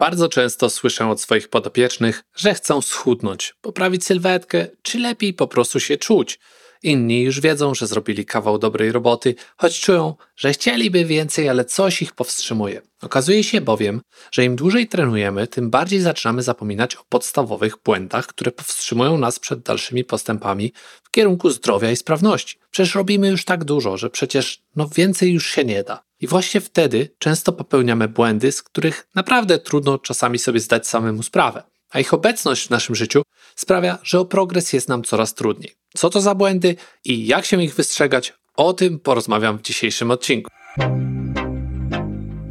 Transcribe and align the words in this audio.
Bardzo 0.00 0.28
często 0.28 0.70
słyszę 0.70 1.08
od 1.08 1.20
swoich 1.20 1.48
podopiecznych, 1.48 2.22
że 2.36 2.54
chcą 2.54 2.80
schudnąć, 2.80 3.54
poprawić 3.60 4.04
sylwetkę, 4.04 4.66
czy 4.82 4.98
lepiej 4.98 5.34
po 5.34 5.48
prostu 5.48 5.80
się 5.80 5.96
czuć. 5.96 6.38
Inni 6.82 7.22
już 7.22 7.40
wiedzą, 7.40 7.74
że 7.74 7.86
zrobili 7.86 8.24
kawał 8.24 8.58
dobrej 8.58 8.92
roboty, 8.92 9.34
choć 9.56 9.80
czują, 9.80 10.14
że 10.36 10.52
chcieliby 10.52 11.04
więcej, 11.04 11.48
ale 11.48 11.64
coś 11.64 12.02
ich 12.02 12.12
powstrzymuje. 12.12 12.82
Okazuje 13.02 13.44
się 13.44 13.60
bowiem, 13.60 14.00
że 14.32 14.44
im 14.44 14.56
dłużej 14.56 14.88
trenujemy, 14.88 15.46
tym 15.46 15.70
bardziej 15.70 16.00
zaczynamy 16.00 16.42
zapominać 16.42 16.96
o 16.96 17.04
podstawowych 17.08 17.74
błędach, 17.84 18.26
które 18.26 18.52
powstrzymują 18.52 19.18
nas 19.18 19.38
przed 19.38 19.60
dalszymi 19.60 20.04
postępami 20.04 20.72
w 21.02 21.10
kierunku 21.10 21.50
zdrowia 21.50 21.90
i 21.90 21.96
sprawności. 21.96 22.58
Przecież 22.70 22.94
robimy 22.94 23.28
już 23.28 23.44
tak 23.44 23.64
dużo, 23.64 23.96
że 23.96 24.10
przecież 24.10 24.62
no 24.76 24.88
więcej 24.96 25.32
już 25.32 25.50
się 25.50 25.64
nie 25.64 25.82
da. 25.82 26.09
I 26.20 26.26
właśnie 26.26 26.60
wtedy 26.60 27.08
często 27.18 27.52
popełniamy 27.52 28.08
błędy, 28.08 28.52
z 28.52 28.62
których 28.62 29.08
naprawdę 29.14 29.58
trudno 29.58 29.98
czasami 29.98 30.38
sobie 30.38 30.60
zdać 30.60 30.86
samemu 30.86 31.22
sprawę 31.22 31.62
a 31.90 32.00
ich 32.00 32.14
obecność 32.14 32.66
w 32.66 32.70
naszym 32.70 32.94
życiu 32.94 33.22
sprawia, 33.56 33.98
że 34.02 34.20
o 34.20 34.24
progres 34.24 34.72
jest 34.72 34.88
nam 34.88 35.02
coraz 35.02 35.34
trudniej. 35.34 35.72
Co 35.96 36.10
to 36.10 36.20
za 36.20 36.34
błędy 36.34 36.76
i 37.04 37.26
jak 37.26 37.44
się 37.44 37.62
ich 37.62 37.74
wystrzegać, 37.74 38.34
o 38.56 38.72
tym 38.72 38.98
porozmawiam 38.98 39.58
w 39.58 39.62
dzisiejszym 39.62 40.10
odcinku. 40.10 40.50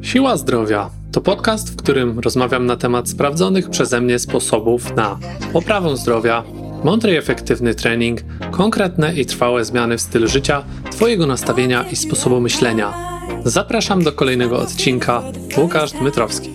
Siła 0.01 0.37
Zdrowia 0.37 0.89
to 1.11 1.21
podcast, 1.21 1.73
w 1.73 1.75
którym 1.75 2.19
rozmawiam 2.19 2.65
na 2.65 2.77
temat 2.77 3.09
sprawdzonych 3.09 3.69
przeze 3.69 4.01
mnie 4.01 4.19
sposobów 4.19 4.95
na 4.95 5.19
poprawę 5.53 5.97
zdrowia, 5.97 6.43
mądry 6.83 7.13
i 7.13 7.17
efektywny 7.17 7.75
trening, 7.75 8.19
konkretne 8.51 9.15
i 9.15 9.25
trwałe 9.25 9.65
zmiany 9.65 9.97
w 9.97 10.01
stylu 10.01 10.27
życia, 10.27 10.63
Twojego 10.91 11.27
nastawienia 11.27 11.85
i 11.91 11.95
sposobu 11.95 12.39
myślenia. 12.39 13.08
Zapraszam 13.45 14.03
do 14.03 14.11
kolejnego 14.11 14.59
odcinka. 14.59 15.23
Łukasz 15.57 15.91
Dmytrowski. 15.91 16.49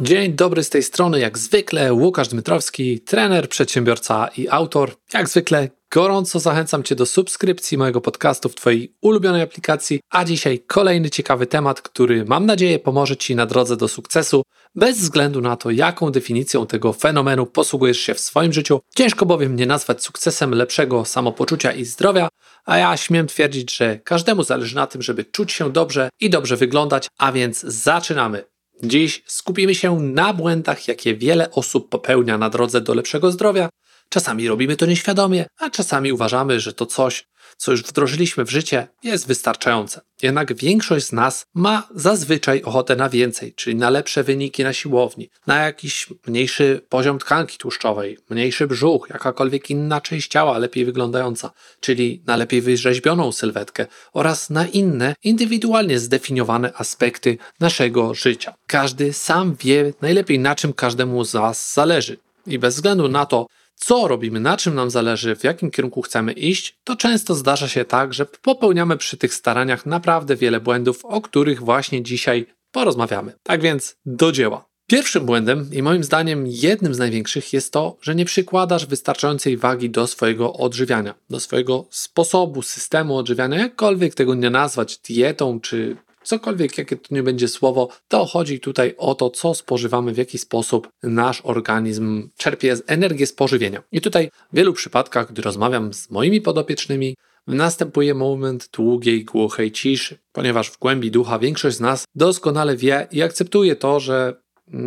Dzień 0.00 0.32
dobry 0.32 0.64
z 0.64 0.70
tej 0.70 0.82
strony, 0.82 1.20
jak 1.20 1.38
zwykle 1.38 1.92
Łukasz 1.92 2.28
Dmytrowski, 2.28 3.00
trener, 3.00 3.48
przedsiębiorca 3.48 4.28
i 4.36 4.48
autor. 4.48 4.92
Jak 5.14 5.28
zwykle 5.28 5.68
gorąco 5.92 6.40
zachęcam 6.40 6.82
Cię 6.82 6.94
do 6.94 7.06
subskrypcji 7.06 7.78
mojego 7.78 8.00
podcastu 8.00 8.48
w 8.48 8.54
Twojej 8.54 8.94
ulubionej 9.00 9.42
aplikacji, 9.42 10.00
a 10.10 10.24
dzisiaj 10.24 10.60
kolejny 10.66 11.10
ciekawy 11.10 11.46
temat, 11.46 11.82
który 11.82 12.24
mam 12.24 12.46
nadzieję 12.46 12.78
pomoże 12.78 13.16
Ci 13.16 13.36
na 13.36 13.46
drodze 13.46 13.76
do 13.76 13.88
sukcesu, 13.88 14.42
bez 14.74 14.98
względu 14.98 15.40
na 15.40 15.56
to, 15.56 15.70
jaką 15.70 16.10
definicją 16.10 16.66
tego 16.66 16.92
fenomenu 16.92 17.46
posługujesz 17.46 17.98
się 17.98 18.14
w 18.14 18.20
swoim 18.20 18.52
życiu. 18.52 18.80
Ciężko 18.96 19.26
bowiem 19.26 19.56
nie 19.56 19.66
nazwać 19.66 20.02
sukcesem 20.02 20.54
lepszego 20.54 21.04
samopoczucia 21.04 21.72
i 21.72 21.84
zdrowia, 21.84 22.28
a 22.64 22.78
ja 22.78 22.96
śmiem 22.96 23.26
twierdzić, 23.26 23.76
że 23.76 23.98
każdemu 24.04 24.42
zależy 24.42 24.76
na 24.76 24.86
tym, 24.86 25.02
żeby 25.02 25.24
czuć 25.24 25.52
się 25.52 25.72
dobrze 25.72 26.08
i 26.20 26.30
dobrze 26.30 26.56
wyglądać, 26.56 27.08
a 27.18 27.32
więc 27.32 27.60
zaczynamy. 27.60 28.44
Dziś 28.82 29.22
skupimy 29.26 29.74
się 29.74 30.00
na 30.00 30.32
błędach, 30.32 30.88
jakie 30.88 31.14
wiele 31.14 31.50
osób 31.50 31.88
popełnia 31.88 32.38
na 32.38 32.50
drodze 32.50 32.80
do 32.80 32.94
lepszego 32.94 33.32
zdrowia. 33.32 33.68
Czasami 34.12 34.48
robimy 34.48 34.76
to 34.76 34.86
nieświadomie, 34.86 35.46
a 35.58 35.70
czasami 35.70 36.12
uważamy, 36.12 36.60
że 36.60 36.72
to 36.72 36.86
coś, 36.86 37.24
co 37.56 37.70
już 37.70 37.82
wdrożyliśmy 37.82 38.44
w 38.44 38.50
życie, 38.50 38.88
jest 39.02 39.26
wystarczające. 39.26 40.00
Jednak 40.22 40.54
większość 40.54 41.06
z 41.06 41.12
nas 41.12 41.46
ma 41.54 41.88
zazwyczaj 41.94 42.62
ochotę 42.62 42.96
na 42.96 43.08
więcej, 43.08 43.54
czyli 43.54 43.76
na 43.76 43.90
lepsze 43.90 44.24
wyniki 44.24 44.64
na 44.64 44.72
siłowni, 44.72 45.30
na 45.46 45.56
jakiś 45.56 46.06
mniejszy 46.26 46.80
poziom 46.88 47.18
tkanki 47.18 47.58
tłuszczowej, 47.58 48.18
mniejszy 48.30 48.66
brzuch, 48.66 49.06
jakakolwiek 49.10 49.70
inna 49.70 50.00
część 50.00 50.28
ciała 50.28 50.58
lepiej 50.58 50.84
wyglądająca, 50.84 51.50
czyli 51.80 52.22
na 52.26 52.36
lepiej 52.36 52.62
wyrzeźbioną 52.62 53.32
sylwetkę 53.32 53.86
oraz 54.12 54.50
na 54.50 54.66
inne, 54.66 55.14
indywidualnie 55.24 55.98
zdefiniowane 55.98 56.72
aspekty 56.74 57.38
naszego 57.60 58.14
życia. 58.14 58.54
Każdy 58.66 59.12
sam 59.12 59.56
wie 59.60 59.92
najlepiej, 60.02 60.38
na 60.38 60.54
czym 60.54 60.72
każdemu 60.72 61.24
z 61.24 61.32
Was 61.32 61.74
zależy. 61.74 62.16
I 62.46 62.58
bez 62.58 62.74
względu 62.74 63.08
na 63.08 63.26
to, 63.26 63.46
co 63.74 64.08
robimy, 64.08 64.40
na 64.40 64.56
czym 64.56 64.74
nam 64.74 64.90
zależy, 64.90 65.36
w 65.36 65.44
jakim 65.44 65.70
kierunku 65.70 66.02
chcemy 66.02 66.32
iść, 66.32 66.78
to 66.84 66.96
często 66.96 67.34
zdarza 67.34 67.68
się 67.68 67.84
tak, 67.84 68.14
że 68.14 68.26
popełniamy 68.26 68.96
przy 68.96 69.16
tych 69.16 69.34
staraniach 69.34 69.86
naprawdę 69.86 70.36
wiele 70.36 70.60
błędów, 70.60 71.04
o 71.04 71.20
których 71.20 71.60
właśnie 71.60 72.02
dzisiaj 72.02 72.46
porozmawiamy. 72.70 73.32
Tak 73.42 73.60
więc 73.60 73.96
do 74.06 74.32
dzieła. 74.32 74.72
Pierwszym 74.86 75.26
błędem 75.26 75.70
i 75.72 75.82
moim 75.82 76.04
zdaniem 76.04 76.44
jednym 76.46 76.94
z 76.94 76.98
największych 76.98 77.52
jest 77.52 77.72
to, 77.72 77.96
że 78.00 78.14
nie 78.14 78.24
przykładasz 78.24 78.86
wystarczającej 78.86 79.56
wagi 79.56 79.90
do 79.90 80.06
swojego 80.06 80.52
odżywiania, 80.52 81.14
do 81.30 81.40
swojego 81.40 81.86
sposobu, 81.90 82.62
systemu 82.62 83.16
odżywiania, 83.16 83.58
jakkolwiek 83.58 84.14
tego 84.14 84.34
nie 84.34 84.50
nazwać 84.50 84.98
dietą 84.98 85.60
czy 85.60 85.96
cokolwiek, 86.24 86.78
jakie 86.78 86.96
to 86.96 87.14
nie 87.14 87.22
będzie 87.22 87.48
słowo, 87.48 87.88
to 88.08 88.26
chodzi 88.26 88.60
tutaj 88.60 88.94
o 88.98 89.14
to, 89.14 89.30
co 89.30 89.54
spożywamy, 89.54 90.12
w 90.12 90.16
jaki 90.16 90.38
sposób 90.38 90.88
nasz 91.02 91.40
organizm 91.44 92.30
czerpie 92.36 92.76
energię 92.86 93.26
z 93.26 93.32
pożywienia. 93.32 93.82
I 93.92 94.00
tutaj 94.00 94.30
w 94.52 94.56
wielu 94.56 94.72
przypadkach, 94.72 95.32
gdy 95.32 95.42
rozmawiam 95.42 95.94
z 95.94 96.10
moimi 96.10 96.40
podopiecznymi, 96.40 97.16
następuje 97.46 98.14
moment 98.14 98.68
długiej, 98.72 99.24
głuchej 99.24 99.72
ciszy, 99.72 100.18
ponieważ 100.32 100.70
w 100.70 100.78
głębi 100.78 101.10
ducha 101.10 101.38
większość 101.38 101.76
z 101.76 101.80
nas 101.80 102.04
doskonale 102.14 102.76
wie 102.76 103.08
i 103.10 103.22
akceptuje 103.22 103.76
to, 103.76 104.00
że 104.00 104.42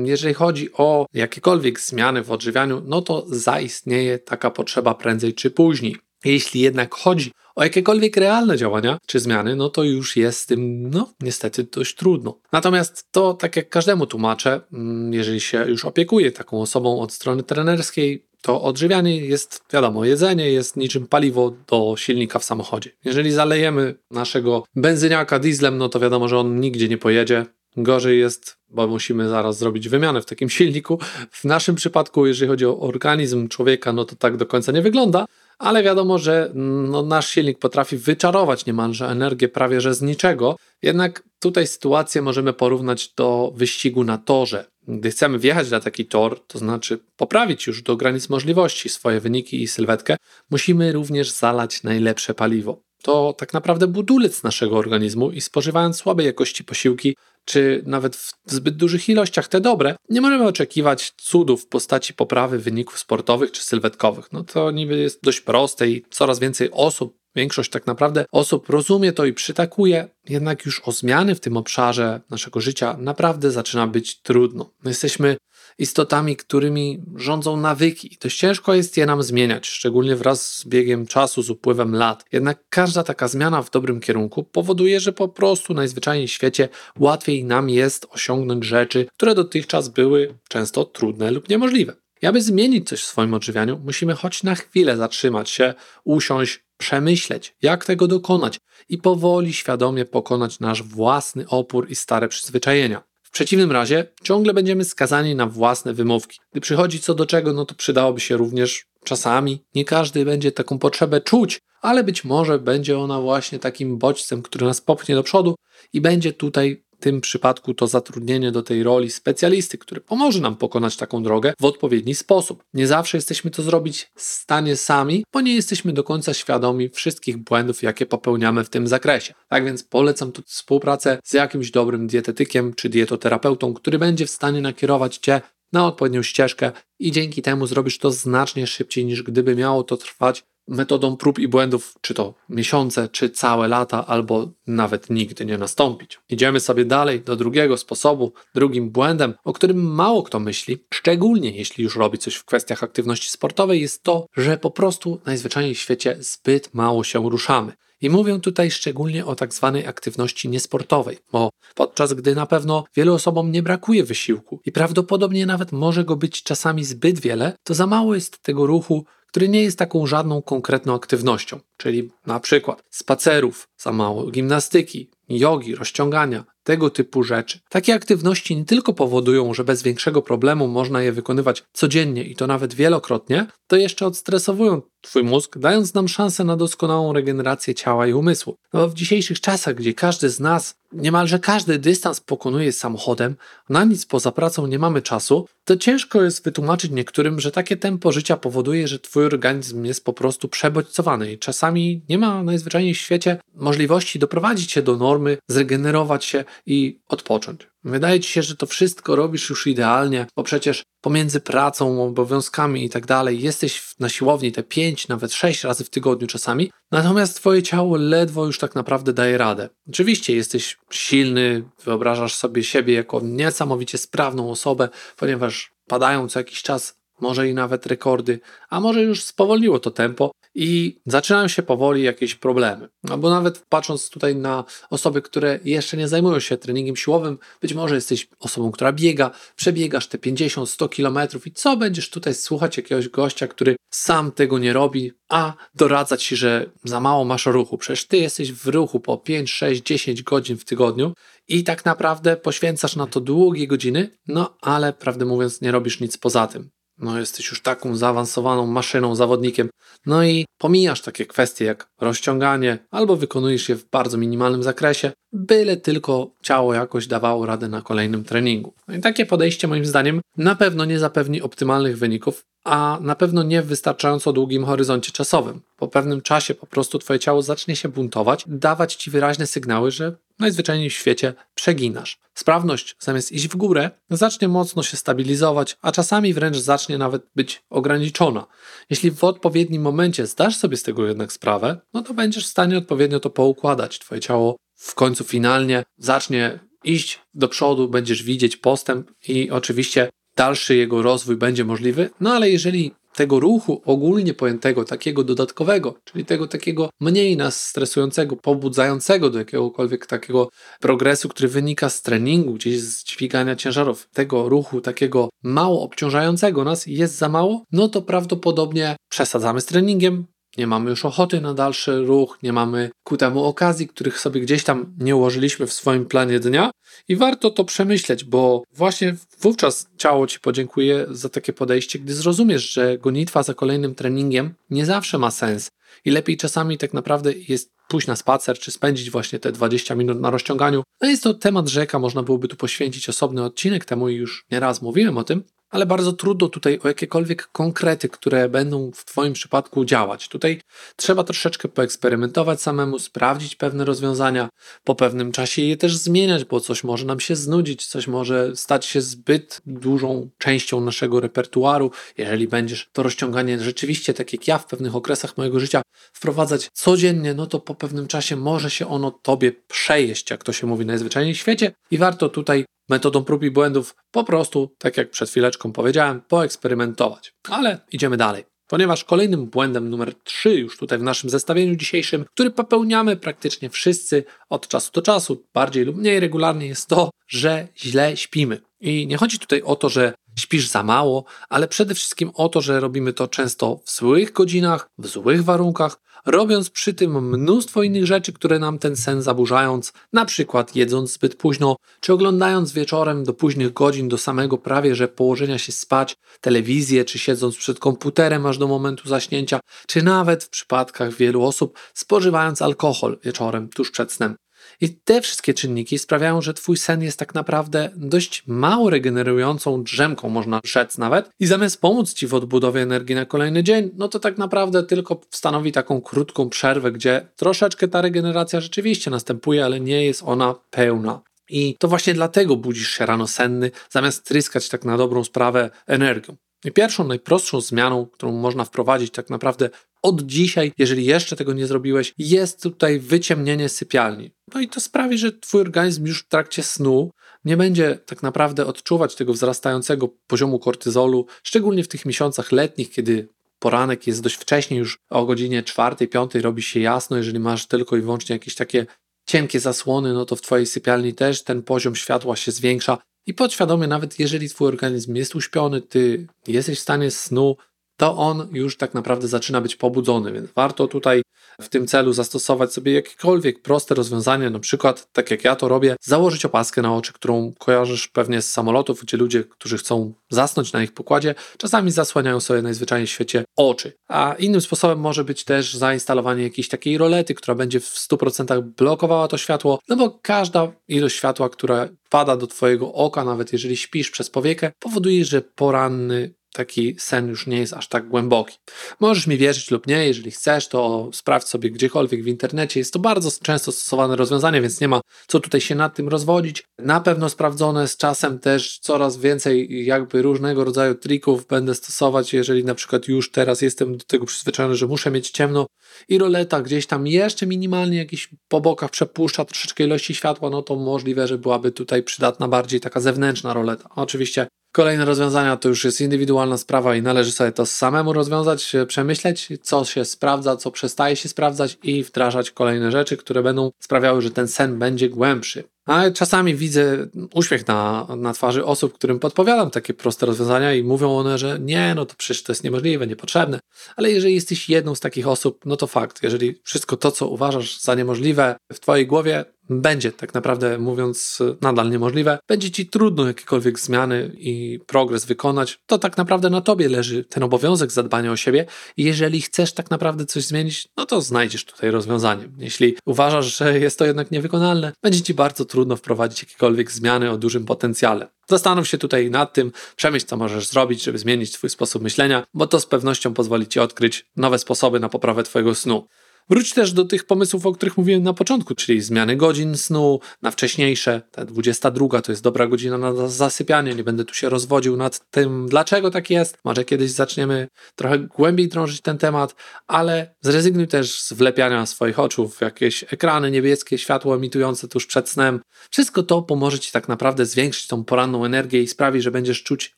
jeżeli 0.04 0.34
chodzi 0.34 0.72
o 0.72 1.06
jakiekolwiek 1.14 1.80
zmiany 1.80 2.22
w 2.22 2.30
odżywianiu, 2.30 2.82
no 2.86 3.02
to 3.02 3.24
zaistnieje 3.28 4.18
taka 4.18 4.50
potrzeba 4.50 4.94
prędzej 4.94 5.34
czy 5.34 5.50
później. 5.50 5.96
Jeśli 6.24 6.60
jednak 6.60 6.94
chodzi 6.94 7.32
o 7.54 7.64
jakiekolwiek 7.64 8.16
realne 8.16 8.56
działania 8.56 8.98
czy 9.06 9.20
zmiany, 9.20 9.56
no 9.56 9.70
to 9.70 9.82
już 9.82 10.16
jest 10.16 10.40
z 10.40 10.46
tym, 10.46 10.90
no 10.90 11.12
niestety 11.20 11.64
dość 11.64 11.94
trudno. 11.94 12.38
Natomiast 12.52 13.12
to, 13.12 13.34
tak 13.34 13.56
jak 13.56 13.68
każdemu 13.68 14.06
tłumaczę, 14.06 14.60
mm, 14.72 15.12
jeżeli 15.12 15.40
się 15.40 15.64
już 15.68 15.84
opiekuje 15.84 16.32
taką 16.32 16.60
osobą 16.60 17.00
od 17.00 17.12
strony 17.12 17.42
trenerskiej, 17.42 18.26
to 18.42 18.62
odżywianie 18.62 19.16
jest, 19.16 19.62
wiadomo, 19.72 20.04
jedzenie 20.04 20.50
jest 20.50 20.76
niczym 20.76 21.06
paliwo 21.06 21.52
do 21.66 21.94
silnika 21.96 22.38
w 22.38 22.44
samochodzie. 22.44 22.90
Jeżeli 23.04 23.32
zalejemy 23.32 23.94
naszego 24.10 24.64
benzyniaka 24.76 25.38
dieslem, 25.38 25.78
no 25.78 25.88
to 25.88 26.00
wiadomo, 26.00 26.28
że 26.28 26.38
on 26.38 26.60
nigdzie 26.60 26.88
nie 26.88 26.98
pojedzie. 26.98 27.46
Gorzej 27.76 28.18
jest, 28.18 28.56
bo 28.68 28.86
musimy 28.86 29.28
zaraz 29.28 29.58
zrobić 29.58 29.88
wymianę 29.88 30.22
w 30.22 30.26
takim 30.26 30.50
silniku. 30.58 30.98
W 31.30 31.44
naszym 31.44 31.74
przypadku, 31.74 32.26
jeżeli 32.26 32.48
chodzi 32.48 32.66
o 32.66 32.80
organizm 32.80 33.48
człowieka, 33.48 33.92
no 33.92 34.04
to 34.04 34.16
tak 34.16 34.36
do 34.36 34.46
końca 34.46 34.72
nie 34.72 34.82
wygląda, 34.82 35.26
ale 35.58 35.82
wiadomo, 35.82 36.18
że 36.18 36.50
no, 36.54 37.02
nasz 37.02 37.28
silnik 37.28 37.58
potrafi 37.58 37.96
wyczarować 37.96 38.66
niemalże 38.66 39.08
energię 39.08 39.48
prawie 39.48 39.80
że 39.80 39.94
z 39.94 40.02
niczego. 40.02 40.56
Jednak 40.82 41.22
tutaj 41.40 41.66
sytuację 41.66 42.22
możemy 42.22 42.52
porównać 42.52 43.12
do 43.16 43.52
wyścigu 43.56 44.04
na 44.04 44.18
torze. 44.18 44.64
Gdy 44.88 45.10
chcemy 45.10 45.38
wjechać 45.38 45.70
na 45.70 45.80
taki 45.80 46.06
tor, 46.06 46.46
to 46.46 46.58
znaczy 46.58 46.98
poprawić 47.16 47.66
już 47.66 47.82
do 47.82 47.96
granic 47.96 48.28
możliwości 48.28 48.88
swoje 48.88 49.20
wyniki 49.20 49.62
i 49.62 49.68
sylwetkę, 49.68 50.16
musimy 50.50 50.92
również 50.92 51.30
zalać 51.30 51.82
najlepsze 51.82 52.34
paliwo. 52.34 52.80
To 53.02 53.34
tak 53.38 53.52
naprawdę 53.52 53.86
budulec 53.86 54.42
naszego 54.42 54.76
organizmu 54.76 55.30
i 55.30 55.40
spożywając 55.40 55.96
słabej 55.96 56.26
jakości 56.26 56.64
posiłki, 56.64 57.16
czy 57.44 57.82
nawet 57.86 58.16
w 58.16 58.32
zbyt 58.46 58.76
dużych 58.76 59.08
ilościach 59.08 59.48
te 59.48 59.60
dobre, 59.60 59.96
nie 60.10 60.20
możemy 60.20 60.46
oczekiwać 60.46 61.12
cudów 61.16 61.62
w 61.62 61.66
postaci 61.66 62.14
poprawy 62.14 62.58
wyników 62.58 62.98
sportowych 62.98 63.52
czy 63.52 63.62
sylwetkowych. 63.62 64.32
No 64.32 64.44
to 64.44 64.70
niby 64.70 64.96
jest 64.96 65.22
dość 65.22 65.40
proste 65.40 65.88
i 65.88 66.04
coraz 66.10 66.38
więcej 66.38 66.68
osób, 66.72 67.23
większość 67.36 67.70
tak 67.70 67.86
naprawdę 67.86 68.24
osób 68.32 68.68
rozumie 68.70 69.12
to 69.12 69.24
i 69.24 69.32
przytakuje, 69.32 70.08
jednak 70.28 70.64
już 70.66 70.80
o 70.84 70.92
zmiany 70.92 71.34
w 71.34 71.40
tym 71.40 71.56
obszarze 71.56 72.20
naszego 72.30 72.60
życia 72.60 72.96
naprawdę 72.98 73.50
zaczyna 73.50 73.86
być 73.86 74.20
trudno. 74.22 74.70
My 74.84 74.90
jesteśmy 74.90 75.36
istotami, 75.78 76.36
którymi 76.36 77.02
rządzą 77.16 77.56
nawyki. 77.56 78.18
Dość 78.22 78.38
ciężko 78.38 78.74
jest 78.74 78.96
je 78.96 79.06
nam 79.06 79.22
zmieniać, 79.22 79.66
szczególnie 79.66 80.16
wraz 80.16 80.56
z 80.56 80.66
biegiem 80.66 81.06
czasu, 81.06 81.42
z 81.42 81.50
upływem 81.50 81.94
lat. 81.94 82.24
Jednak 82.32 82.64
każda 82.68 83.02
taka 83.02 83.28
zmiana 83.28 83.62
w 83.62 83.70
dobrym 83.70 84.00
kierunku 84.00 84.44
powoduje, 84.44 85.00
że 85.00 85.12
po 85.12 85.28
prostu 85.28 85.74
najzwyczajniej 85.74 86.28
w 86.28 86.32
świecie 86.32 86.68
łatwiej 86.98 87.44
nam 87.44 87.70
jest 87.70 88.06
osiągnąć 88.10 88.64
rzeczy, 88.64 89.06
które 89.16 89.34
dotychczas 89.34 89.88
były 89.88 90.38
często 90.48 90.84
trudne 90.84 91.30
lub 91.30 91.48
niemożliwe. 91.48 92.03
I 92.22 92.26
aby 92.26 92.42
zmienić 92.42 92.88
coś 92.88 93.02
w 93.02 93.06
swoim 93.06 93.34
odżywianiu, 93.34 93.80
musimy 93.84 94.14
choć 94.14 94.42
na 94.42 94.54
chwilę 94.54 94.96
zatrzymać 94.96 95.50
się, 95.50 95.74
usiąść, 96.04 96.64
przemyśleć, 96.76 97.56
jak 97.62 97.84
tego 97.84 98.08
dokonać 98.08 98.58
i 98.88 98.98
powoli, 98.98 99.52
świadomie 99.52 100.04
pokonać 100.04 100.60
nasz 100.60 100.82
własny 100.82 101.48
opór 101.48 101.90
i 101.90 101.94
stare 101.94 102.28
przyzwyczajenia. 102.28 103.02
W 103.22 103.30
przeciwnym 103.30 103.72
razie 103.72 104.06
ciągle 104.22 104.54
będziemy 104.54 104.84
skazani 104.84 105.34
na 105.34 105.46
własne 105.46 105.94
wymówki. 105.94 106.38
Gdy 106.52 106.60
przychodzi 106.60 107.00
co 107.00 107.14
do 107.14 107.26
czego, 107.26 107.52
no 107.52 107.66
to 107.66 107.74
przydałoby 107.74 108.20
się 108.20 108.36
również 108.36 108.86
czasami, 109.04 109.64
nie 109.74 109.84
każdy 109.84 110.24
będzie 110.24 110.52
taką 110.52 110.78
potrzebę 110.78 111.20
czuć, 111.20 111.60
ale 111.80 112.04
być 112.04 112.24
może 112.24 112.58
będzie 112.58 112.98
ona 112.98 113.20
właśnie 113.20 113.58
takim 113.58 113.98
bodźcem, 113.98 114.42
który 114.42 114.66
nas 114.66 114.80
popchnie 114.80 115.14
do 115.14 115.22
przodu 115.22 115.54
i 115.92 116.00
będzie 116.00 116.32
tutaj 116.32 116.83
tym 117.04 117.20
przypadku 117.20 117.74
to 117.74 117.86
zatrudnienie 117.86 118.52
do 118.52 118.62
tej 118.62 118.82
roli 118.82 119.10
specjalisty, 119.10 119.78
który 119.78 120.00
pomoże 120.00 120.40
nam 120.40 120.56
pokonać 120.56 120.96
taką 120.96 121.22
drogę 121.22 121.52
w 121.60 121.64
odpowiedni 121.64 122.14
sposób. 122.14 122.64
Nie 122.74 122.86
zawsze 122.86 123.18
jesteśmy 123.18 123.50
to 123.50 123.62
zrobić 123.62 124.10
w 124.14 124.22
stanie 124.22 124.76
sami, 124.76 125.24
bo 125.32 125.40
nie 125.40 125.54
jesteśmy 125.54 125.92
do 125.92 126.04
końca 126.04 126.34
świadomi 126.34 126.88
wszystkich 126.88 127.36
błędów, 127.36 127.82
jakie 127.82 128.06
popełniamy 128.06 128.64
w 128.64 128.68
tym 128.68 128.86
zakresie. 128.86 129.34
Tak 129.48 129.64
więc 129.64 129.84
polecam 129.84 130.32
tu 130.32 130.42
współpracę 130.42 131.18
z 131.24 131.32
jakimś 131.32 131.70
dobrym 131.70 132.06
dietetykiem 132.06 132.74
czy 132.74 132.88
dietoterapeutą, 132.88 133.74
który 133.74 133.98
będzie 133.98 134.26
w 134.26 134.30
stanie 134.30 134.60
nakierować 134.60 135.16
Cię 135.16 135.40
na 135.72 135.86
odpowiednią 135.86 136.22
ścieżkę 136.22 136.72
i 136.98 137.12
dzięki 137.12 137.42
temu 137.42 137.66
zrobisz 137.66 137.98
to 137.98 138.10
znacznie 138.10 138.66
szybciej 138.66 139.04
niż 139.04 139.22
gdyby 139.22 139.56
miało 139.56 139.82
to 139.82 139.96
trwać 139.96 140.44
metodą 140.68 141.16
prób 141.16 141.38
i 141.38 141.48
błędów, 141.48 141.94
czy 142.00 142.14
to 142.14 142.34
miesiące, 142.48 143.08
czy 143.08 143.30
całe 143.30 143.68
lata, 143.68 144.06
albo 144.06 144.48
nawet 144.66 145.10
nigdy 145.10 145.44
nie 145.44 145.58
nastąpić. 145.58 146.18
Idziemy 146.28 146.60
sobie 146.60 146.84
dalej 146.84 147.20
do 147.20 147.36
drugiego 147.36 147.76
sposobu, 147.76 148.32
drugim 148.54 148.90
błędem, 148.90 149.34
o 149.44 149.52
którym 149.52 149.94
mało 149.94 150.22
kto 150.22 150.40
myśli, 150.40 150.84
szczególnie 150.94 151.50
jeśli 151.50 151.84
już 151.84 151.96
robi 151.96 152.18
coś 152.18 152.34
w 152.34 152.44
kwestiach 152.44 152.82
aktywności 152.82 153.28
sportowej, 153.28 153.80
jest 153.80 154.02
to, 154.02 154.26
że 154.36 154.58
po 154.58 154.70
prostu 154.70 155.20
najzwyczajniej 155.26 155.74
w 155.74 155.78
świecie 155.78 156.16
zbyt 156.20 156.74
mało 156.74 157.04
się 157.04 157.30
ruszamy. 157.30 157.72
I 158.00 158.10
mówię 158.10 158.40
tutaj 158.40 158.70
szczególnie 158.70 159.26
o 159.26 159.34
tak 159.34 159.54
zwanej 159.54 159.86
aktywności 159.86 160.48
niesportowej, 160.48 161.18
bo 161.32 161.50
podczas 161.74 162.12
gdy 162.14 162.34
na 162.34 162.46
pewno 162.46 162.84
wielu 162.96 163.14
osobom 163.14 163.52
nie 163.52 163.62
brakuje 163.62 164.04
wysiłku 164.04 164.60
i 164.66 164.72
prawdopodobnie 164.72 165.46
nawet 165.46 165.72
może 165.72 166.04
go 166.04 166.16
być 166.16 166.42
czasami 166.42 166.84
zbyt 166.84 167.20
wiele, 167.20 167.56
to 167.62 167.74
za 167.74 167.86
mało 167.86 168.14
jest 168.14 168.42
tego 168.42 168.66
ruchu, 168.66 169.04
który 169.34 169.48
nie 169.48 169.62
jest 169.62 169.78
taką 169.78 170.06
żadną 170.06 170.42
konkretną 170.42 170.94
aktywnością, 170.94 171.60
czyli 171.76 172.10
na 172.26 172.40
przykład 172.40 172.82
spacerów 172.90 173.68
za 173.78 173.92
mało, 173.92 174.30
gimnastyki, 174.30 175.10
jogi, 175.28 175.74
rozciągania, 175.74 176.44
tego 176.64 176.90
typu 176.90 177.22
rzeczy. 177.22 177.60
Takie 177.68 177.94
aktywności 177.94 178.56
nie 178.56 178.64
tylko 178.64 178.92
powodują, 178.92 179.54
że 179.54 179.64
bez 179.64 179.82
większego 179.82 180.22
problemu 180.22 180.68
można 180.68 181.02
je 181.02 181.12
wykonywać 181.12 181.64
codziennie 181.72 182.24
i 182.24 182.36
to 182.36 182.46
nawet 182.46 182.74
wielokrotnie, 182.74 183.46
to 183.66 183.76
jeszcze 183.76 184.06
odstresowują 184.06 184.82
Twój 185.00 185.24
mózg, 185.24 185.58
dając 185.58 185.94
nam 185.94 186.08
szansę 186.08 186.44
na 186.44 186.56
doskonałą 186.56 187.12
regenerację 187.12 187.74
ciała 187.74 188.06
i 188.06 188.12
umysłu. 188.12 188.56
No, 188.72 188.88
w 188.88 188.94
dzisiejszych 188.94 189.40
czasach, 189.40 189.74
gdzie 189.74 189.94
każdy 189.94 190.30
z 190.30 190.40
nas, 190.40 190.74
niemalże 190.92 191.38
każdy 191.38 191.78
dystans 191.78 192.20
pokonuje 192.20 192.72
samochodem, 192.72 193.36
na 193.68 193.84
nic 193.84 194.06
poza 194.06 194.32
pracą 194.32 194.66
nie 194.66 194.78
mamy 194.78 195.02
czasu, 195.02 195.46
to 195.64 195.76
ciężko 195.76 196.22
jest 196.22 196.44
wytłumaczyć 196.44 196.90
niektórym, 196.90 197.40
że 197.40 197.50
takie 197.50 197.76
tempo 197.76 198.12
życia 198.12 198.36
powoduje, 198.36 198.88
że 198.88 198.98
Twój 198.98 199.26
organizm 199.26 199.84
jest 199.84 200.04
po 200.04 200.12
prostu 200.12 200.48
przebodźcowany 200.48 201.32
i 201.32 201.38
czasami 201.64 202.02
nie 202.08 202.18
ma 202.18 202.42
najzwyczajniej 202.42 202.94
w 202.94 202.98
świecie 202.98 203.38
możliwości 203.54 204.18
doprowadzić 204.18 204.72
się 204.72 204.82
do 204.82 204.96
normy, 204.96 205.38
zregenerować 205.48 206.24
się 206.24 206.44
i 206.66 207.00
odpocząć. 207.08 207.68
Wydaje 207.84 208.20
ci 208.20 208.32
się, 208.32 208.42
że 208.42 208.56
to 208.56 208.66
wszystko 208.66 209.16
robisz 209.16 209.50
już 209.50 209.66
idealnie, 209.66 210.26
bo 210.36 210.42
przecież 210.42 210.82
pomiędzy 211.00 211.40
pracą, 211.40 212.04
obowiązkami 212.04 212.84
i 212.84 212.90
tak 212.90 213.06
dalej 213.06 213.40
jesteś 213.40 213.94
na 214.00 214.08
siłowni 214.08 214.52
te 214.52 214.62
5, 214.62 215.08
nawet 215.08 215.32
6 215.32 215.64
razy 215.64 215.84
w 215.84 215.90
tygodniu 215.90 216.26
czasami, 216.26 216.70
natomiast 216.90 217.36
twoje 217.36 217.62
ciało 217.62 217.96
ledwo 217.96 218.46
już 218.46 218.58
tak 218.58 218.74
naprawdę 218.74 219.12
daje 219.12 219.38
radę. 219.38 219.68
Oczywiście 219.88 220.36
jesteś 220.36 220.76
silny, 220.90 221.64
wyobrażasz 221.84 222.34
sobie 222.34 222.62
siebie 222.62 222.94
jako 222.94 223.20
niesamowicie 223.20 223.98
sprawną 223.98 224.50
osobę, 224.50 224.88
ponieważ 225.16 225.70
padają 225.86 226.28
co 226.28 226.40
jakiś 226.40 226.62
czas 226.62 226.94
może 227.20 227.48
i 227.48 227.54
nawet 227.54 227.86
rekordy, 227.86 228.40
a 228.70 228.80
może 228.80 229.02
już 229.02 229.22
spowolniło 229.22 229.78
to 229.78 229.90
tempo 229.90 230.32
i 230.54 231.00
zaczynają 231.06 231.48
się 231.48 231.62
powoli 231.62 232.02
jakieś 232.02 232.34
problemy. 232.34 232.88
Albo 233.10 233.30
nawet 233.30 233.62
patrząc 233.68 234.10
tutaj 234.10 234.36
na 234.36 234.64
osoby, 234.90 235.22
które 235.22 235.58
jeszcze 235.64 235.96
nie 235.96 236.08
zajmują 236.08 236.40
się 236.40 236.56
treningiem 236.56 236.96
siłowym, 236.96 237.38
być 237.60 237.74
może 237.74 237.94
jesteś 237.94 238.28
osobą, 238.38 238.72
która 238.72 238.92
biega, 238.92 239.30
przebiegasz 239.56 240.06
te 240.06 240.18
50-100 240.18 240.88
kilometrów 240.88 241.46
i 241.46 241.52
co 241.52 241.76
będziesz 241.76 242.10
tutaj 242.10 242.34
słuchać 242.34 242.76
jakiegoś 242.76 243.08
gościa, 243.08 243.46
który 243.46 243.76
sam 243.90 244.32
tego 244.32 244.58
nie 244.58 244.72
robi, 244.72 245.12
a 245.28 245.54
doradza 245.74 246.16
ci, 246.16 246.36
że 246.36 246.70
za 246.84 247.00
mało 247.00 247.24
masz 247.24 247.46
ruchu. 247.46 247.78
Przecież 247.78 248.06
ty 248.06 248.16
jesteś 248.16 248.52
w 248.52 248.66
ruchu 248.68 249.00
po 249.00 249.18
5, 249.18 249.50
6, 249.50 249.82
10 249.82 250.22
godzin 250.22 250.56
w 250.56 250.64
tygodniu 250.64 251.12
i 251.48 251.64
tak 251.64 251.84
naprawdę 251.84 252.36
poświęcasz 252.36 252.96
na 252.96 253.06
to 253.06 253.20
długie 253.20 253.66
godziny, 253.66 254.10
no 254.28 254.56
ale 254.60 254.92
prawdę 254.92 255.24
mówiąc 255.24 255.60
nie 255.60 255.72
robisz 255.72 256.00
nic 256.00 256.16
poza 256.16 256.46
tym. 256.46 256.70
No, 257.04 257.18
jesteś 257.18 257.50
już 257.50 257.62
taką 257.62 257.96
zaawansowaną 257.96 258.66
maszyną, 258.66 259.14
zawodnikiem. 259.14 259.68
No 260.06 260.24
i 260.24 260.46
pomijasz 260.58 261.00
takie 261.00 261.26
kwestie 261.26 261.64
jak 261.64 261.86
rozciąganie, 262.00 262.78
albo 262.90 263.16
wykonujesz 263.16 263.68
je 263.68 263.76
w 263.76 263.90
bardzo 263.90 264.18
minimalnym 264.18 264.62
zakresie, 264.62 265.12
byle 265.32 265.76
tylko 265.76 266.30
ciało 266.42 266.74
jakoś 266.74 267.06
dawało 267.06 267.46
radę 267.46 267.68
na 267.68 267.82
kolejnym 267.82 268.24
treningu. 268.24 268.74
No 268.88 268.94
i 268.94 269.00
takie 269.00 269.26
podejście, 269.26 269.68
moim 269.68 269.84
zdaniem, 269.84 270.20
na 270.36 270.54
pewno 270.54 270.84
nie 270.84 270.98
zapewni 270.98 271.42
optymalnych 271.42 271.98
wyników, 271.98 272.44
a 272.64 272.98
na 273.00 273.14
pewno 273.14 273.42
nie 273.42 273.62
w 273.62 273.66
wystarczająco 273.66 274.32
długim 274.32 274.64
horyzoncie 274.64 275.12
czasowym. 275.12 275.60
Po 275.76 275.88
pewnym 275.88 276.22
czasie 276.22 276.54
po 276.54 276.66
prostu 276.66 276.98
Twoje 276.98 277.18
ciało 277.18 277.42
zacznie 277.42 277.76
się 277.76 277.88
buntować, 277.88 278.44
dawać 278.46 278.94
Ci 278.94 279.10
wyraźne 279.10 279.46
sygnały, 279.46 279.90
że 279.90 280.16
najzwyczajniej 280.38 280.90
w 280.90 280.92
świecie 280.92 281.34
przeginasz. 281.54 282.18
Sprawność 282.34 282.96
zamiast 282.98 283.32
iść 283.32 283.48
w 283.48 283.56
górę, 283.56 283.90
zacznie 284.10 284.48
mocno 284.48 284.82
się 284.82 284.96
stabilizować, 284.96 285.76
a 285.82 285.92
czasami 285.92 286.34
wręcz 286.34 286.56
zacznie 286.56 286.98
nawet 286.98 287.26
być 287.36 287.62
ograniczona. 287.70 288.46
Jeśli 288.90 289.10
w 289.10 289.24
odpowiednim 289.24 289.82
momencie 289.82 290.26
zdasz 290.26 290.56
sobie 290.56 290.76
z 290.76 290.82
tego 290.82 291.06
jednak 291.06 291.32
sprawę, 291.32 291.80
no 291.92 292.02
to 292.02 292.14
będziesz 292.14 292.46
w 292.46 292.50
stanie 292.50 292.78
odpowiednio 292.78 293.20
to 293.20 293.30
poukładać. 293.30 293.98
Twoje 293.98 294.20
ciało 294.20 294.56
w 294.74 294.94
końcu 294.94 295.24
finalnie 295.24 295.82
zacznie 295.98 296.58
iść 296.84 297.20
do 297.34 297.48
przodu, 297.48 297.88
będziesz 297.88 298.22
widzieć 298.22 298.56
postęp 298.56 299.10
i 299.28 299.50
oczywiście 299.50 300.08
dalszy 300.36 300.76
jego 300.76 301.02
rozwój 301.02 301.36
będzie 301.36 301.64
możliwy. 301.64 302.10
No 302.20 302.32
ale 302.34 302.50
jeżeli 302.50 302.94
tego 303.14 303.40
ruchu 303.40 303.82
ogólnie 303.84 304.34
pojętego, 304.34 304.84
takiego 304.84 305.24
dodatkowego, 305.24 305.94
czyli 306.04 306.24
tego 306.24 306.46
takiego 306.46 306.90
mniej 307.00 307.36
nas 307.36 307.68
stresującego, 307.68 308.36
pobudzającego 308.36 309.30
do 309.30 309.38
jakiegokolwiek 309.38 310.06
takiego 310.06 310.48
progresu, 310.80 311.28
który 311.28 311.48
wynika 311.48 311.88
z 311.88 312.02
treningu, 312.02 312.54
gdzieś 312.54 312.80
z 312.80 313.04
dźwigania 313.04 313.56
ciężarów, 313.56 314.08
tego 314.12 314.48
ruchu 314.48 314.80
takiego 314.80 315.28
mało 315.42 315.82
obciążającego 315.82 316.64
nas 316.64 316.86
jest 316.86 317.16
za 317.16 317.28
mało, 317.28 317.64
no 317.72 317.88
to 317.88 318.02
prawdopodobnie 318.02 318.96
przesadzamy 319.10 319.60
z 319.60 319.66
treningiem, 319.66 320.26
nie 320.58 320.66
mamy 320.66 320.90
już 320.90 321.04
ochoty 321.04 321.40
na 321.40 321.54
dalszy 321.54 322.02
ruch, 322.02 322.38
nie 322.42 322.52
mamy 322.52 322.90
ku 323.04 323.16
temu 323.16 323.44
okazji, 323.44 323.88
których 323.88 324.20
sobie 324.20 324.40
gdzieś 324.40 324.64
tam 324.64 324.94
nie 324.98 325.16
ułożyliśmy 325.16 325.66
w 325.66 325.72
swoim 325.72 326.06
planie 326.06 326.40
dnia. 326.40 326.70
I 327.08 327.16
warto 327.16 327.50
to 327.50 327.64
przemyśleć, 327.64 328.24
bo 328.24 328.62
właśnie 328.72 329.16
wówczas 329.40 329.88
ciało 329.96 330.26
Ci 330.26 330.40
podziękuje 330.40 331.06
za 331.10 331.28
takie 331.28 331.52
podejście, 331.52 331.98
gdy 331.98 332.14
zrozumiesz, 332.14 332.72
że 332.72 332.98
gonitwa 332.98 333.42
za 333.42 333.54
kolejnym 333.54 333.94
treningiem 333.94 334.54
nie 334.70 334.86
zawsze 334.86 335.18
ma 335.18 335.30
sens. 335.30 335.68
I 336.04 336.10
lepiej 336.10 336.36
czasami 336.36 336.78
tak 336.78 336.94
naprawdę 336.94 337.32
jest 337.48 337.74
pójść 337.88 338.06
na 338.06 338.16
spacer, 338.16 338.58
czy 338.58 338.70
spędzić 338.70 339.10
właśnie 339.10 339.38
te 339.38 339.52
20 339.52 339.94
minut 339.94 340.20
na 340.20 340.30
rozciąganiu. 340.30 340.82
No 341.00 341.08
jest 341.08 341.22
to 341.22 341.34
temat 341.34 341.68
rzeka, 341.68 341.98
można 341.98 342.22
byłoby 342.22 342.48
tu 342.48 342.56
poświęcić 342.56 343.08
osobny 343.08 343.44
odcinek 343.44 343.84
temu 343.84 344.08
i 344.08 344.14
już 344.14 344.46
nieraz 344.50 344.82
mówiłem 344.82 345.18
o 345.18 345.24
tym, 345.24 345.44
ale 345.74 345.86
bardzo 345.86 346.12
trudno 346.12 346.48
tutaj 346.48 346.80
o 346.84 346.88
jakiekolwiek 346.88 347.48
konkrety, 347.52 348.08
które 348.08 348.48
będą 348.48 348.90
w 348.94 349.04
Twoim 349.04 349.32
przypadku 349.32 349.84
działać. 349.84 350.28
Tutaj 350.28 350.60
trzeba 350.96 351.24
troszeczkę 351.24 351.68
poeksperymentować 351.68 352.62
samemu, 352.62 352.98
sprawdzić 352.98 353.56
pewne 353.56 353.84
rozwiązania, 353.84 354.48
po 354.84 354.94
pewnym 354.94 355.32
czasie 355.32 355.62
je 355.62 355.76
też 355.76 355.96
zmieniać, 355.96 356.44
bo 356.44 356.60
coś 356.60 356.84
może 356.84 357.04
nam 357.04 357.20
się 357.20 357.36
znudzić, 357.36 357.86
coś 357.86 358.06
może 358.06 358.56
stać 358.56 358.86
się 358.86 359.00
zbyt 359.00 359.60
dużą 359.66 360.30
częścią 360.38 360.80
naszego 360.80 361.20
repertuaru. 361.20 361.90
Jeżeli 362.18 362.48
będziesz 362.48 362.88
to 362.92 363.02
rozciąganie 363.02 363.60
rzeczywiście, 363.60 364.14
tak 364.14 364.32
jak 364.32 364.48
ja 364.48 364.58
w 364.58 364.66
pewnych 364.66 364.96
okresach 364.96 365.36
mojego 365.36 365.60
życia, 365.60 365.82
wprowadzać 366.12 366.70
codziennie, 366.72 367.34
no 367.34 367.46
to 367.46 367.60
po 367.60 367.74
pewnym 367.74 368.06
czasie 368.06 368.36
może 368.36 368.70
się 368.70 368.88
ono 368.88 369.10
Tobie 369.10 369.52
przejeść, 369.52 370.30
jak 370.30 370.44
to 370.44 370.52
się 370.52 370.66
mówi 370.66 370.86
najzwyczajniej 370.86 371.34
w 371.34 371.38
świecie 371.38 371.72
i 371.90 371.98
warto 371.98 372.28
tutaj 372.28 372.64
metodą 372.88 373.24
prób 373.24 373.42
i 373.42 373.50
błędów 373.50 373.96
po 374.10 374.24
prostu, 374.24 374.74
tak 374.78 374.96
jak 374.96 375.10
przed 375.10 375.30
chwileczką 375.30 375.72
powiedziałem, 375.72 376.20
poeksperymentować. 376.20 377.34
Ale 377.50 377.80
idziemy 377.92 378.16
dalej. 378.16 378.44
Ponieważ 378.66 379.04
kolejnym 379.04 379.46
błędem 379.46 379.90
numer 379.90 380.14
3 380.14 380.54
już 380.54 380.78
tutaj 380.78 380.98
w 380.98 381.02
naszym 381.02 381.30
zestawieniu 381.30 381.76
dzisiejszym, 381.76 382.24
który 382.34 382.50
popełniamy 382.50 383.16
praktycznie 383.16 383.70
wszyscy 383.70 384.24
od 384.48 384.68
czasu 384.68 384.90
do 384.92 385.02
czasu, 385.02 385.44
bardziej 385.54 385.84
lub 385.84 385.96
mniej 385.96 386.20
regularnie, 386.20 386.66
jest 386.66 386.88
to, 386.88 387.10
że 387.28 387.68
źle 387.76 388.16
śpimy. 388.16 388.60
I 388.80 389.06
nie 389.06 389.16
chodzi 389.16 389.38
tutaj 389.38 389.62
o 389.62 389.76
to, 389.76 389.88
że 389.88 390.14
śpisz 390.38 390.68
za 390.68 390.82
mało, 390.82 391.24
ale 391.48 391.68
przede 391.68 391.94
wszystkim 391.94 392.30
o 392.34 392.48
to, 392.48 392.60
że 392.60 392.80
robimy 392.80 393.12
to 393.12 393.28
często 393.28 393.80
w 393.84 393.90
złych 393.90 394.32
godzinach, 394.32 394.90
w 394.98 395.06
złych 395.06 395.44
warunkach, 395.44 396.00
robiąc 396.26 396.70
przy 396.70 396.94
tym 396.94 397.28
mnóstwo 397.28 397.82
innych 397.82 398.06
rzeczy, 398.06 398.32
które 398.32 398.58
nam 398.58 398.78
ten 398.78 398.96
sen 398.96 399.22
zaburzając, 399.22 399.92
na 400.12 400.24
przykład 400.24 400.76
jedząc 400.76 401.12
zbyt 401.12 401.34
późno, 401.34 401.76
czy 402.00 402.12
oglądając 402.12 402.72
wieczorem 402.72 403.24
do 403.24 403.34
późnych 403.34 403.72
godzin, 403.72 404.08
do 404.08 404.18
samego 404.18 404.58
prawie 404.58 404.94
że 404.94 405.08
położenia 405.08 405.58
się 405.58 405.72
spać, 405.72 406.16
telewizję, 406.40 407.04
czy 407.04 407.18
siedząc 407.18 407.56
przed 407.56 407.78
komputerem 407.78 408.46
aż 408.46 408.58
do 408.58 408.68
momentu 408.68 409.08
zaśnięcia, 409.08 409.60
czy 409.86 410.02
nawet 410.02 410.44
w 410.44 410.48
przypadkach 410.48 411.14
wielu 411.14 411.42
osób 411.42 411.78
spożywając 411.94 412.62
alkohol 412.62 413.18
wieczorem 413.24 413.68
tuż 413.68 413.90
przed 413.90 414.12
snem. 414.12 414.36
I 414.80 414.88
te 414.88 415.20
wszystkie 415.20 415.54
czynniki 415.54 415.98
sprawiają, 415.98 416.42
że 416.42 416.54
twój 416.54 416.76
sen 416.76 417.02
jest 417.02 417.18
tak 417.18 417.34
naprawdę 417.34 417.90
dość 417.96 418.42
mało 418.46 418.90
regenerującą 418.90 419.82
drzemką, 419.82 420.28
można 420.28 420.60
rzec 420.64 420.98
nawet. 420.98 421.30
I 421.40 421.46
zamiast 421.46 421.80
pomóc 421.80 422.14
ci 422.14 422.26
w 422.26 422.34
odbudowie 422.34 422.82
energii 422.82 423.14
na 423.14 423.26
kolejny 423.26 423.62
dzień, 423.62 423.90
no 423.94 424.08
to 424.08 424.20
tak 424.20 424.38
naprawdę 424.38 424.82
tylko 424.82 425.20
stanowi 425.30 425.72
taką 425.72 426.00
krótką 426.00 426.48
przerwę, 426.48 426.92
gdzie 426.92 427.28
troszeczkę 427.36 427.88
ta 427.88 428.00
regeneracja 428.00 428.60
rzeczywiście 428.60 429.10
następuje, 429.10 429.64
ale 429.64 429.80
nie 429.80 430.04
jest 430.04 430.22
ona 430.26 430.54
pełna. 430.70 431.20
I 431.50 431.76
to 431.78 431.88
właśnie 431.88 432.14
dlatego 432.14 432.56
budzisz 432.56 432.90
się 432.90 433.06
rano 433.06 433.26
senny, 433.26 433.70
zamiast 433.90 434.24
tryskać 434.24 434.68
tak 434.68 434.84
na 434.84 434.96
dobrą 434.96 435.24
sprawę 435.24 435.70
energią. 435.86 436.36
I 436.64 436.72
pierwszą, 436.72 437.04
najprostszą 437.06 437.60
zmianą, 437.60 438.06
którą 438.06 438.32
można 438.32 438.64
wprowadzić 438.64 439.10
tak 439.10 439.30
naprawdę 439.30 439.70
od 440.02 440.22
dzisiaj, 440.22 440.72
jeżeli 440.78 441.04
jeszcze 441.04 441.36
tego 441.36 441.52
nie 441.52 441.66
zrobiłeś, 441.66 442.14
jest 442.18 442.62
tutaj 442.62 443.00
wyciemnienie 443.00 443.68
sypialni. 443.68 444.30
No 444.54 444.60
i 444.60 444.68
to 444.68 444.80
sprawi, 444.80 445.18
że 445.18 445.32
twój 445.32 445.60
organizm 445.60 446.06
już 446.06 446.22
w 446.22 446.28
trakcie 446.28 446.62
snu 446.62 447.10
nie 447.44 447.56
będzie 447.56 447.98
tak 448.06 448.22
naprawdę 448.22 448.66
odczuwać 448.66 449.14
tego 449.14 449.32
wzrastającego 449.32 450.08
poziomu 450.26 450.58
kortyzolu, 450.58 451.26
szczególnie 451.42 451.84
w 451.84 451.88
tych 451.88 452.06
miesiącach 452.06 452.52
letnich, 452.52 452.90
kiedy 452.90 453.28
poranek 453.58 454.06
jest 454.06 454.22
dość 454.22 454.36
wcześnie, 454.36 454.76
już 454.76 454.98
o 455.10 455.26
godzinie 455.26 455.62
4, 455.62 456.08
5 456.08 456.34
robi 456.34 456.62
się 456.62 456.80
jasno, 456.80 457.16
jeżeli 457.16 457.38
masz 457.38 457.66
tylko 457.66 457.96
i 457.96 458.00
wyłącznie 458.00 458.34
jakieś 458.34 458.54
takie 458.54 458.86
cienkie 459.26 459.60
zasłony, 459.60 460.12
no 460.12 460.24
to 460.24 460.36
w 460.36 460.42
twojej 460.42 460.66
sypialni 460.66 461.14
też 461.14 461.42
ten 461.42 461.62
poziom 461.62 461.96
światła 461.96 462.36
się 462.36 462.52
zwiększa 462.52 462.98
i 463.26 463.34
podświadomie, 463.34 463.86
nawet 463.86 464.18
jeżeli 464.18 464.48
twój 464.48 464.68
organizm 464.68 465.14
jest 465.14 465.34
uśpiony, 465.34 465.80
ty 465.80 466.26
jesteś 466.46 466.78
w 466.78 466.82
stanie 466.82 467.10
snu, 467.10 467.56
to 467.96 468.16
on 468.16 468.48
już 468.52 468.76
tak 468.76 468.94
naprawdę 468.94 469.28
zaczyna 469.28 469.60
być 469.60 469.76
pobudzony, 469.76 470.32
więc 470.32 470.50
warto 470.50 470.88
tutaj 470.88 471.22
w 471.60 471.68
tym 471.68 471.86
celu 471.86 472.12
zastosować 472.12 472.72
sobie 472.72 472.92
jakiekolwiek 472.92 473.62
proste 473.62 473.94
rozwiązanie, 473.94 474.50
na 474.50 474.58
przykład, 474.58 475.12
tak 475.12 475.30
jak 475.30 475.44
ja 475.44 475.56
to 475.56 475.68
robię, 475.68 475.96
założyć 476.00 476.44
opaskę 476.44 476.82
na 476.82 476.94
oczy, 476.94 477.12
którą 477.12 477.52
kojarzysz 477.58 478.08
pewnie 478.08 478.42
z 478.42 478.50
samolotów, 478.50 479.02
gdzie 479.02 479.16
ludzie, 479.16 479.44
którzy 479.44 479.78
chcą 479.78 480.14
zasnąć 480.30 480.72
na 480.72 480.82
ich 480.82 480.92
pokładzie, 480.92 481.34
czasami 481.58 481.90
zasłaniają 481.90 482.40
sobie 482.40 482.62
najzwyczajniej 482.62 483.06
w 483.06 483.10
świecie 483.10 483.44
oczy. 483.56 483.92
A 484.08 484.34
innym 484.38 484.60
sposobem 484.60 485.00
może 485.00 485.24
być 485.24 485.44
też 485.44 485.74
zainstalowanie 485.74 486.42
jakiejś 486.42 486.68
takiej 486.68 486.98
rolety, 486.98 487.34
która 487.34 487.54
będzie 487.54 487.80
w 487.80 487.94
100% 487.94 488.62
blokowała 488.62 489.28
to 489.28 489.38
światło, 489.38 489.78
no 489.88 489.96
bo 489.96 490.18
każda 490.22 490.72
ilość 490.88 491.16
światła, 491.16 491.48
która 491.48 491.88
pada 492.10 492.36
do 492.36 492.46
Twojego 492.46 492.92
oka, 492.92 493.24
nawet 493.24 493.52
jeżeli 493.52 493.76
śpisz 493.76 494.10
przez 494.10 494.30
powiekę, 494.30 494.72
powoduje, 494.78 495.24
że 495.24 495.42
poranny 495.42 496.34
taki 496.54 496.96
sen 496.98 497.28
już 497.28 497.46
nie 497.46 497.58
jest 497.58 497.72
aż 497.72 497.88
tak 497.88 498.08
głęboki. 498.08 498.56
Możesz 499.00 499.26
mi 499.26 499.36
wierzyć 499.36 499.70
lub 499.70 499.86
nie, 499.86 500.06
jeżeli 500.06 500.30
chcesz, 500.30 500.68
to 500.68 501.10
sprawdź 501.12 501.48
sobie 501.48 501.70
gdziekolwiek 501.70 502.24
w 502.24 502.26
internecie. 502.26 502.80
Jest 502.80 502.92
to 502.92 502.98
bardzo 502.98 503.30
często 503.42 503.72
stosowane 503.72 504.16
rozwiązanie, 504.16 504.60
więc 504.60 504.80
nie 504.80 504.88
ma 504.88 505.00
co 505.26 505.40
tutaj 505.40 505.60
się 505.60 505.74
nad 505.74 505.94
tym 505.94 506.08
rozwodzić. 506.08 506.64
Na 506.78 507.00
pewno 507.00 507.28
sprawdzone 507.28 507.88
z 507.88 507.96
czasem 507.96 508.38
też 508.38 508.78
coraz 508.78 509.16
więcej 509.16 509.84
jakby 509.86 510.22
różnego 510.22 510.64
rodzaju 510.64 510.94
trików 510.94 511.46
będę 511.46 511.74
stosować, 511.74 512.32
jeżeli 512.32 512.64
na 512.64 512.74
przykład 512.74 513.08
już 513.08 513.30
teraz 513.30 513.62
jestem 513.62 513.96
do 513.96 514.04
tego 514.04 514.26
przyzwyczajony, 514.26 514.76
że 514.76 514.86
muszę 514.86 515.10
mieć 515.10 515.30
ciemno 515.30 515.66
i 516.08 516.18
roleta 516.18 516.62
gdzieś 516.62 516.86
tam 516.86 517.06
jeszcze 517.06 517.46
minimalnie 517.46 517.98
jakiś 517.98 518.28
po 518.48 518.60
bokach 518.60 518.90
przepuszcza 518.90 519.44
troszeczkę 519.44 519.84
ilości 519.84 520.14
światła, 520.14 520.50
no 520.50 520.62
to 520.62 520.76
możliwe, 520.76 521.26
że 521.26 521.38
byłaby 521.38 521.72
tutaj 521.72 522.02
przydatna 522.02 522.48
bardziej 522.48 522.80
taka 522.80 523.00
zewnętrzna 523.00 523.54
roleta. 523.54 523.88
Oczywiście 523.96 524.46
Kolejne 524.76 525.04
rozwiązania 525.04 525.56
to 525.56 525.68
już 525.68 525.84
jest 525.84 526.00
indywidualna 526.00 526.58
sprawa 526.58 526.96
i 526.96 527.02
należy 527.02 527.32
sobie 527.32 527.52
to 527.52 527.66
samemu 527.66 528.12
rozwiązać, 528.12 528.72
przemyśleć, 528.88 529.48
co 529.62 529.84
się 529.84 530.04
sprawdza, 530.04 530.56
co 530.56 530.70
przestaje 530.70 531.16
się 531.16 531.28
sprawdzać 531.28 531.78
i 531.82 532.04
wdrażać 532.04 532.50
kolejne 532.50 532.90
rzeczy, 532.90 533.16
które 533.16 533.42
będą 533.42 533.70
sprawiały, 533.80 534.22
że 534.22 534.30
ten 534.30 534.48
sen 534.48 534.78
będzie 534.78 535.08
głębszy. 535.08 535.64
Ale 535.86 536.12
czasami 536.12 536.54
widzę 536.54 537.06
uśmiech 537.34 537.66
na, 537.66 538.06
na 538.16 538.32
twarzy 538.32 538.64
osób, 538.64 538.94
którym 538.94 539.18
podpowiadam 539.18 539.70
takie 539.70 539.94
proste 539.94 540.26
rozwiązania 540.26 540.74
i 540.74 540.82
mówią 540.82 541.16
one, 541.16 541.38
że 541.38 541.58
nie, 541.60 541.94
no 541.94 542.06
to 542.06 542.14
przecież 542.18 542.42
to 542.42 542.52
jest 542.52 542.64
niemożliwe, 542.64 543.06
niepotrzebne. 543.06 543.60
Ale 543.96 544.10
jeżeli 544.10 544.34
jesteś 544.34 544.68
jedną 544.68 544.94
z 544.94 545.00
takich 545.00 545.28
osób, 545.28 545.60
no 545.66 545.76
to 545.76 545.86
fakt, 545.86 546.22
jeżeli 546.22 546.60
wszystko 546.64 546.96
to, 546.96 547.10
co 547.10 547.28
uważasz 547.28 547.80
za 547.80 547.94
niemożliwe 547.94 548.56
w 548.72 548.80
Twojej 548.80 549.06
głowie, 549.06 549.44
będzie 549.70 550.12
tak 550.12 550.34
naprawdę 550.34 550.78
mówiąc 550.78 551.38
nadal 551.60 551.90
niemożliwe, 551.90 552.38
będzie 552.48 552.70
ci 552.70 552.86
trudno 552.86 553.26
jakiekolwiek 553.26 553.80
zmiany 553.80 554.30
i 554.34 554.80
progres 554.86 555.24
wykonać, 555.24 555.78
to 555.86 555.98
tak 555.98 556.16
naprawdę 556.16 556.50
na 556.50 556.60
tobie 556.60 556.88
leży 556.88 557.24
ten 557.24 557.42
obowiązek 557.42 557.92
zadbania 557.92 558.32
o 558.32 558.36
siebie 558.36 558.66
i 558.96 559.04
jeżeli 559.04 559.40
chcesz 559.40 559.72
tak 559.72 559.90
naprawdę 559.90 560.26
coś 560.26 560.44
zmienić, 560.44 560.88
no 560.96 561.06
to 561.06 561.20
znajdziesz 561.20 561.64
tutaj 561.64 561.90
rozwiązanie. 561.90 562.48
Jeśli 562.58 562.96
uważasz, 563.06 563.58
że 563.58 563.78
jest 563.78 563.98
to 563.98 564.04
jednak 564.04 564.30
niewykonalne, 564.30 564.92
będzie 565.02 565.22
ci 565.22 565.34
bardzo 565.34 565.64
trudno 565.64 565.73
wprowadzić 565.96 566.42
jakiekolwiek 566.42 566.90
zmiany 566.90 567.30
o 567.30 567.38
dużym 567.38 567.64
potencjale. 567.64 568.28
Zastanów 568.48 568.88
się 568.88 568.98
tutaj 568.98 569.30
nad 569.30 569.52
tym, 569.52 569.72
przemyśl 569.96 570.26
co 570.26 570.36
możesz 570.36 570.66
zrobić, 570.66 571.02
żeby 571.02 571.18
zmienić 571.18 571.52
twój 571.52 571.70
sposób 571.70 572.02
myślenia, 572.02 572.46
bo 572.54 572.66
to 572.66 572.80
z 572.80 572.86
pewnością 572.86 573.34
pozwoli 573.34 573.66
ci 573.66 573.80
odkryć 573.80 574.26
nowe 574.36 574.58
sposoby 574.58 575.00
na 575.00 575.08
poprawę 575.08 575.42
twojego 575.42 575.74
snu. 575.74 576.08
Wróć 576.50 576.72
też 576.72 576.92
do 576.92 577.04
tych 577.04 577.24
pomysłów, 577.24 577.66
o 577.66 577.72
których 577.72 577.96
mówiłem 577.96 578.22
na 578.22 578.32
początku, 578.32 578.74
czyli 578.74 579.00
zmiany 579.00 579.36
godzin 579.36 579.76
snu 579.76 580.20
na 580.42 580.50
wcześniejsze. 580.50 581.22
Ta 581.30 581.44
22 581.44 582.22
to 582.22 582.32
jest 582.32 582.42
dobra 582.42 582.66
godzina 582.66 582.98
na 582.98 583.28
zasypianie. 583.28 583.94
Nie 583.94 584.04
będę 584.04 584.24
tu 584.24 584.34
się 584.34 584.48
rozwodził 584.48 584.96
nad 584.96 585.30
tym, 585.30 585.66
dlaczego 585.68 586.10
tak 586.10 586.30
jest. 586.30 586.58
Może 586.64 586.84
kiedyś 586.84 587.10
zaczniemy 587.10 587.68
trochę 587.94 588.18
głębiej 588.18 588.68
drążyć 588.68 589.00
ten 589.00 589.18
temat, 589.18 589.54
ale 589.86 590.34
zrezygnuj 590.40 590.88
też 590.88 591.20
z 591.20 591.32
wlepiania 591.32 591.86
swoich 591.86 592.18
oczu 592.18 592.48
w 592.48 592.60
jakieś 592.60 593.04
ekrany 593.12 593.50
niebieskie, 593.50 593.98
światło 593.98 594.36
emitujące 594.36 594.88
tuż 594.88 595.06
przed 595.06 595.28
snem. 595.28 595.60
Wszystko 595.90 596.22
to 596.22 596.42
pomoże 596.42 596.78
Ci 596.78 596.92
tak 596.92 597.08
naprawdę 597.08 597.46
zwiększyć 597.46 597.86
tą 597.86 598.04
poranną 598.04 598.44
energię 598.44 598.82
i 598.82 598.88
sprawi, 598.88 599.20
że 599.20 599.30
będziesz 599.30 599.62
czuć 599.62 599.94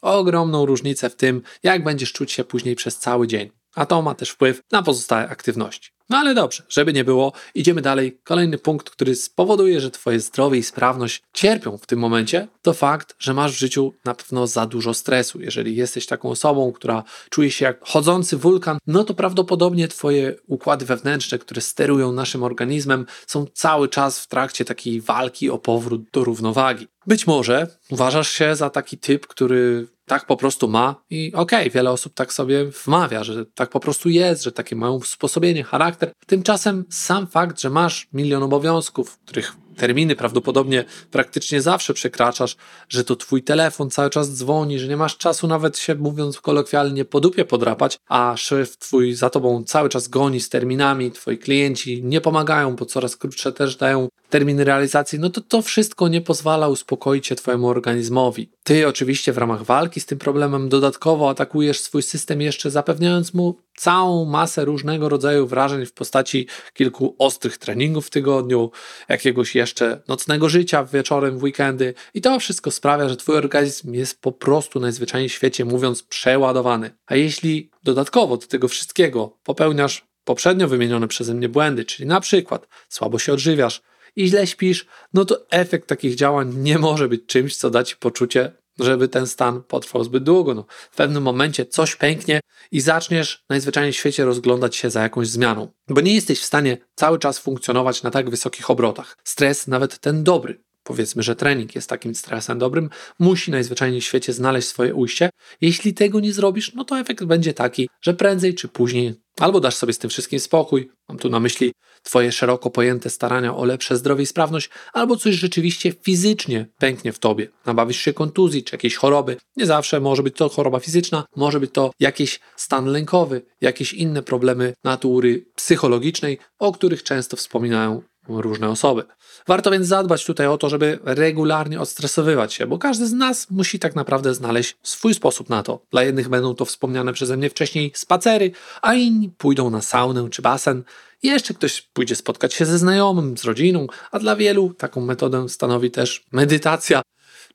ogromną 0.03 0.67
różnicę 0.67 1.11
w 1.11 1.17
tym, 1.17 1.43
jak 1.63 1.85
będziesz 1.85 2.13
czuć 2.13 2.33
się 2.33 2.45
później 2.45 2.77
przez 2.77 2.99
cały 2.99 3.27
dzień. 3.27 3.56
A 3.77 3.87
to 3.87 4.03
ma 4.03 4.15
też 4.15 4.31
wpływ 4.31 4.61
na 4.73 4.83
pozostałe 4.83 5.29
aktywności. 5.29 5.91
No 6.11 6.19
ale 6.19 6.35
dobrze, 6.35 6.63
żeby 6.69 6.93
nie 6.93 7.05
było, 7.05 7.33
idziemy 7.55 7.83
dalej. 7.83 8.19
Kolejny 8.25 8.59
punkt, 8.59 8.91
który 8.91 9.15
spowoduje, 9.15 9.81
że 9.81 9.91
Twoje 9.91 10.21
zdrowie 10.21 10.59
i 10.59 10.63
sprawność 10.63 11.23
cierpią 11.33 11.79
w 11.79 11.87
tym 11.87 11.99
momencie, 11.99 12.49
to 12.63 12.73
fakt, 12.73 13.15
że 13.19 13.35
masz 13.35 13.53
w 13.53 13.59
życiu 13.59 13.93
na 14.05 14.15
pewno 14.15 14.47
za 14.47 14.67
dużo 14.67 14.95
stresu. 14.95 15.41
Jeżeli 15.41 15.77
jesteś 15.77 16.07
taką 16.07 16.31
osobą, 16.31 16.73
która 16.73 17.05
czuje 17.31 17.51
się 17.51 17.65
jak 17.65 17.85
chodzący 17.85 18.37
wulkan, 18.37 18.79
no 18.87 19.05
to 19.05 19.15
prawdopodobnie 19.15 19.89
Twoje 19.89 20.35
układy 20.47 20.85
wewnętrzne, 20.85 21.39
które 21.39 21.61
sterują 21.61 22.13
naszym 22.13 22.43
organizmem, 22.43 23.07
są 23.27 23.47
cały 23.55 23.89
czas 23.89 24.21
w 24.21 24.29
trakcie 24.29 24.65
takiej 24.65 25.01
walki 25.01 25.51
o 25.51 25.59
powrót 25.59 26.03
do 26.13 26.25
równowagi. 26.25 26.87
Być 27.07 27.27
może 27.27 27.67
uważasz 27.91 28.31
się 28.31 28.57
za 28.57 28.71
taki 28.71 28.99
typ, 28.99 29.27
który 29.27 29.87
tak 30.07 30.27
po 30.27 30.37
prostu 30.37 30.69
ma 30.69 30.95
i 31.11 31.33
okej, 31.35 31.61
okay, 31.61 31.71
wiele 31.71 31.91
osób 31.91 32.15
tak 32.15 32.33
sobie 32.33 32.65
wmawia, 32.65 33.25
że 33.25 33.47
tak 33.47 33.71
po 33.71 33.81
prostu 33.81 34.09
jest, 34.09 34.43
że 34.43 34.53
takie 34.53 34.77
mają 34.77 34.93
usposobienie, 34.93 35.65
charakter. 35.65 36.13
Tymczasem 36.27 36.85
sam 36.91 37.27
fakt, 37.27 37.61
że 37.61 37.71
masz 37.71 38.09
milion 38.13 38.43
obowiązków, 38.43 39.19
których 39.19 39.57
terminy 39.77 40.17
prawdopodobnie 40.17 40.85
praktycznie 41.11 41.63
zawsze 41.63 41.95
przekraczasz, 41.95 42.57
że 42.89 43.05
to 43.05 43.17
twój 43.17 43.43
telefon 43.43 43.91
cały 43.91 44.11
czas 44.11 44.35
dzwoni, 44.35 44.79
że 44.79 44.89
nie 44.89 44.97
masz 44.97 45.17
czasu 45.17 45.47
nawet 45.47 45.79
się, 45.79 45.95
mówiąc 45.95 46.41
kolokwialnie, 46.41 47.05
po 47.05 47.21
dupie 47.21 47.45
podrapać, 47.45 47.99
a 48.09 48.35
szef 48.37 48.79
twój 48.79 49.15
za 49.15 49.31
tobą 49.31 49.65
cały 49.65 49.89
czas 49.89 50.09
goni 50.09 50.41
z 50.41 50.49
terminami, 50.49 51.13
twoi 51.13 51.39
klienci 51.39 52.03
nie 52.05 52.21
pomagają, 52.21 52.77
bo 52.77 52.87
coraz 52.87 53.17
krótsze 53.17 53.53
też 53.53 53.77
dają 53.77 54.09
terminy 54.31 54.65
realizacji, 54.65 55.19
no 55.19 55.31
to 55.31 55.41
to 55.41 55.63
wszystko 55.63 56.09
nie 56.09 56.21
pozwala 56.21 56.69
uspokoić 56.69 57.27
się 57.27 57.35
twojemu 57.35 57.69
organizmowi. 57.69 58.51
Ty 58.65 58.89
oczywiście 58.89 59.33
w 59.33 59.39
ramach 59.39 59.63
walki 59.63 60.01
z 60.01 60.07
tym 60.07 60.19
problemem 60.19 60.69
dodatkowo 60.69 61.31
atakujesz 61.31 61.81
swój 61.81 62.03
system 62.03 62.41
jeszcze 62.41 62.71
zapewniając 62.71 63.35
mu 63.35 63.59
całą 63.77 64.25
masę 64.25 64.65
różnego 64.65 65.09
rodzaju 65.09 65.47
wrażeń 65.47 65.87
w 65.87 65.93
postaci 65.93 66.47
kilku 66.75 67.17
ostrych 67.19 67.59
treningów 67.59 68.07
w 68.07 68.11
tygodniu, 68.11 68.71
jakiegoś 69.09 69.55
jeszcze 69.55 70.03
nocnego 70.09 70.49
życia 70.49 70.85
wieczorem 70.85 71.39
w 71.39 71.43
weekendy 71.43 71.95
i 72.15 72.21
to 72.21 72.41
wszystko 72.41 72.71
sprawia, 72.71 73.09
że 73.09 73.17
twój 73.17 73.37
organizm 73.37 73.95
jest 73.95 74.21
po 74.21 74.33
prostu 74.33 74.81
najzwyczajniej 74.81 75.29
w 75.29 75.33
świecie 75.33 75.65
mówiąc 75.65 76.03
przeładowany. 76.03 76.91
A 77.07 77.17
jeśli 77.17 77.71
dodatkowo 77.83 78.37
do 78.37 78.47
tego 78.47 78.69
wszystkiego 78.69 79.37
popełniasz 79.45 80.07
poprzednio 80.25 80.69
wymienione 80.69 81.09
przeze 81.09 81.35
mnie 81.35 81.49
błędy, 81.49 81.85
czyli 81.85 82.09
na 82.09 82.21
przykład 82.21 82.69
słabo 82.89 83.19
się 83.19 83.33
odżywiasz, 83.33 83.83
i 84.17 84.29
źle 84.29 84.47
śpisz, 84.47 84.87
no 85.15 85.25
to 85.25 85.51
efekt 85.51 85.89
takich 85.89 86.15
działań 86.15 86.55
nie 86.55 86.79
może 86.79 87.09
być 87.09 87.27
czymś, 87.27 87.57
co 87.57 87.71
da 87.71 87.85
ci 87.85 87.97
poczucie 87.97 88.53
żeby 88.79 89.09
ten 89.09 89.27
stan 89.27 89.63
potrwał 89.63 90.05
zbyt 90.05 90.25
długo. 90.25 90.55
No, 90.55 90.65
w 90.91 90.97
pewnym 90.97 91.23
momencie 91.23 91.67
coś 91.67 91.97
pęknie 91.97 92.41
i 92.73 92.81
zaczniesz 92.81 93.45
najzwyczajniej 93.49 93.93
w 93.93 93.97
świecie 93.97 94.25
rozglądać 94.25 94.77
się 94.77 94.91
za 94.91 95.03
jakąś 95.03 95.29
zmianą, 95.29 95.69
bo 95.89 96.01
nie 96.01 96.15
jesteś 96.15 96.41
w 96.41 96.45
stanie 96.45 96.79
cały 96.95 97.19
czas 97.19 97.39
funkcjonować 97.39 98.03
na 98.03 98.11
tak 98.11 98.31
wysokich 98.31 98.71
obrotach. 98.71 99.17
Stres, 99.25 99.67
nawet 99.67 99.99
ten 99.99 100.25
dobry, 100.25 100.61
powiedzmy, 100.83 101.23
że 101.23 101.37
trening 101.37 101.75
jest 101.75 101.89
takim 101.89 102.15
stresem 102.15 102.59
dobrym, 102.59 102.91
musi 103.19 103.51
najzwyczajniej 103.51 104.01
w 104.01 104.05
świecie 104.05 104.33
znaleźć 104.33 104.69
swoje 104.69 104.95
ujście. 104.95 105.31
Jeśli 105.61 105.95
tego 105.95 106.21
nie 106.21 106.33
zrobisz, 106.33 106.75
no 106.75 106.85
to 106.85 106.99
efekt 106.99 107.25
będzie 107.25 107.55
taki, 107.55 107.89
że 108.01 108.15
prędzej 108.15 108.55
czy 108.55 108.69
później 108.69 109.15
Albo 109.41 109.61
dasz 109.61 109.75
sobie 109.75 109.93
z 109.93 109.99
tym 109.99 110.11
wszystkim 110.11 110.41
spokój, 110.41 110.91
mam 111.09 111.19
tu 111.19 111.29
na 111.29 111.41
myśli 111.41 111.73
Twoje 112.07 112.33
szeroko 112.33 112.71
pojęte 112.71 113.11
starania 113.11 113.57
o 113.57 113.65
lepsze 113.65 113.97
zdrowie 113.97 114.23
i 114.23 114.27
sprawność, 114.27 114.71
albo 114.93 115.17
coś 115.17 115.35
rzeczywiście 115.35 115.93
fizycznie 116.03 116.67
pęknie 116.79 117.13
w 117.13 117.19
Tobie. 117.19 117.49
Nabawisz 117.67 118.01
się 118.01 118.13
kontuzji 118.13 118.65
czy 118.65 118.75
jakiejś 118.75 118.97
choroby. 118.97 119.37
Nie 119.57 119.67
zawsze 119.67 120.01
może 120.01 120.23
być 120.23 120.37
to 120.37 120.49
choroba 120.49 120.81
fizyczna, 120.81 121.25
może 121.37 121.61
być 121.61 121.73
to 121.73 121.91
jakiś 122.01 122.41
stan 122.57 122.87
lękowy, 122.87 123.43
jakieś 123.61 123.93
inne 123.93 124.23
problemy 124.23 124.75
natury 124.85 125.47
psychologicznej, 125.55 126.39
o 126.59 126.73
których 126.73 127.03
często 127.03 127.37
wspominają 127.37 128.03
różne 128.29 128.69
osoby. 128.69 129.05
Warto 129.47 129.71
więc 129.71 129.87
zadbać 129.87 130.25
tutaj 130.25 130.47
o 130.47 130.59
to, 130.59 130.69
żeby 130.69 130.99
regularnie 131.05 131.81
odstresowywać 131.81 132.55
się, 132.55 132.67
bo 132.67 132.79
każdy 132.79 133.07
z 133.07 133.13
nas 133.13 133.51
musi 133.51 133.79
tak 133.79 133.97
naprawdę 133.97 134.35
znaleźć 134.35 134.77
swój 134.83 135.15
sposób 135.15 135.49
na 135.49 135.63
to. 135.63 135.81
Dla 135.91 136.03
jednych 136.03 136.29
będą 136.29 136.55
to 136.55 136.65
wspomniane 136.65 137.13
przeze 137.13 137.37
mnie 137.37 137.51
wcześniej 137.51 137.93
spacery, 137.95 138.51
a 138.83 138.95
inni 138.95 139.29
pójdą 139.29 139.71
na 139.71 139.83
saunę 139.83 140.29
czy 140.31 140.43
basen. 140.43 140.83
Jeszcze 141.23 141.55
ktoś 141.55 141.83
pójdzie 141.83 142.17
spotkać 142.17 142.55
się 142.55 142.67
ze 142.67 142.79
znajomym, 142.79 143.39
z 143.39 143.45
rodziną, 143.45 143.87
a 144.11 144.19
dla 144.19 144.37
wielu 144.37 144.75
taką 144.75 145.01
metodę 145.01 145.49
stanowi 145.49 145.91
też 145.91 146.25
medytacja, 146.33 147.03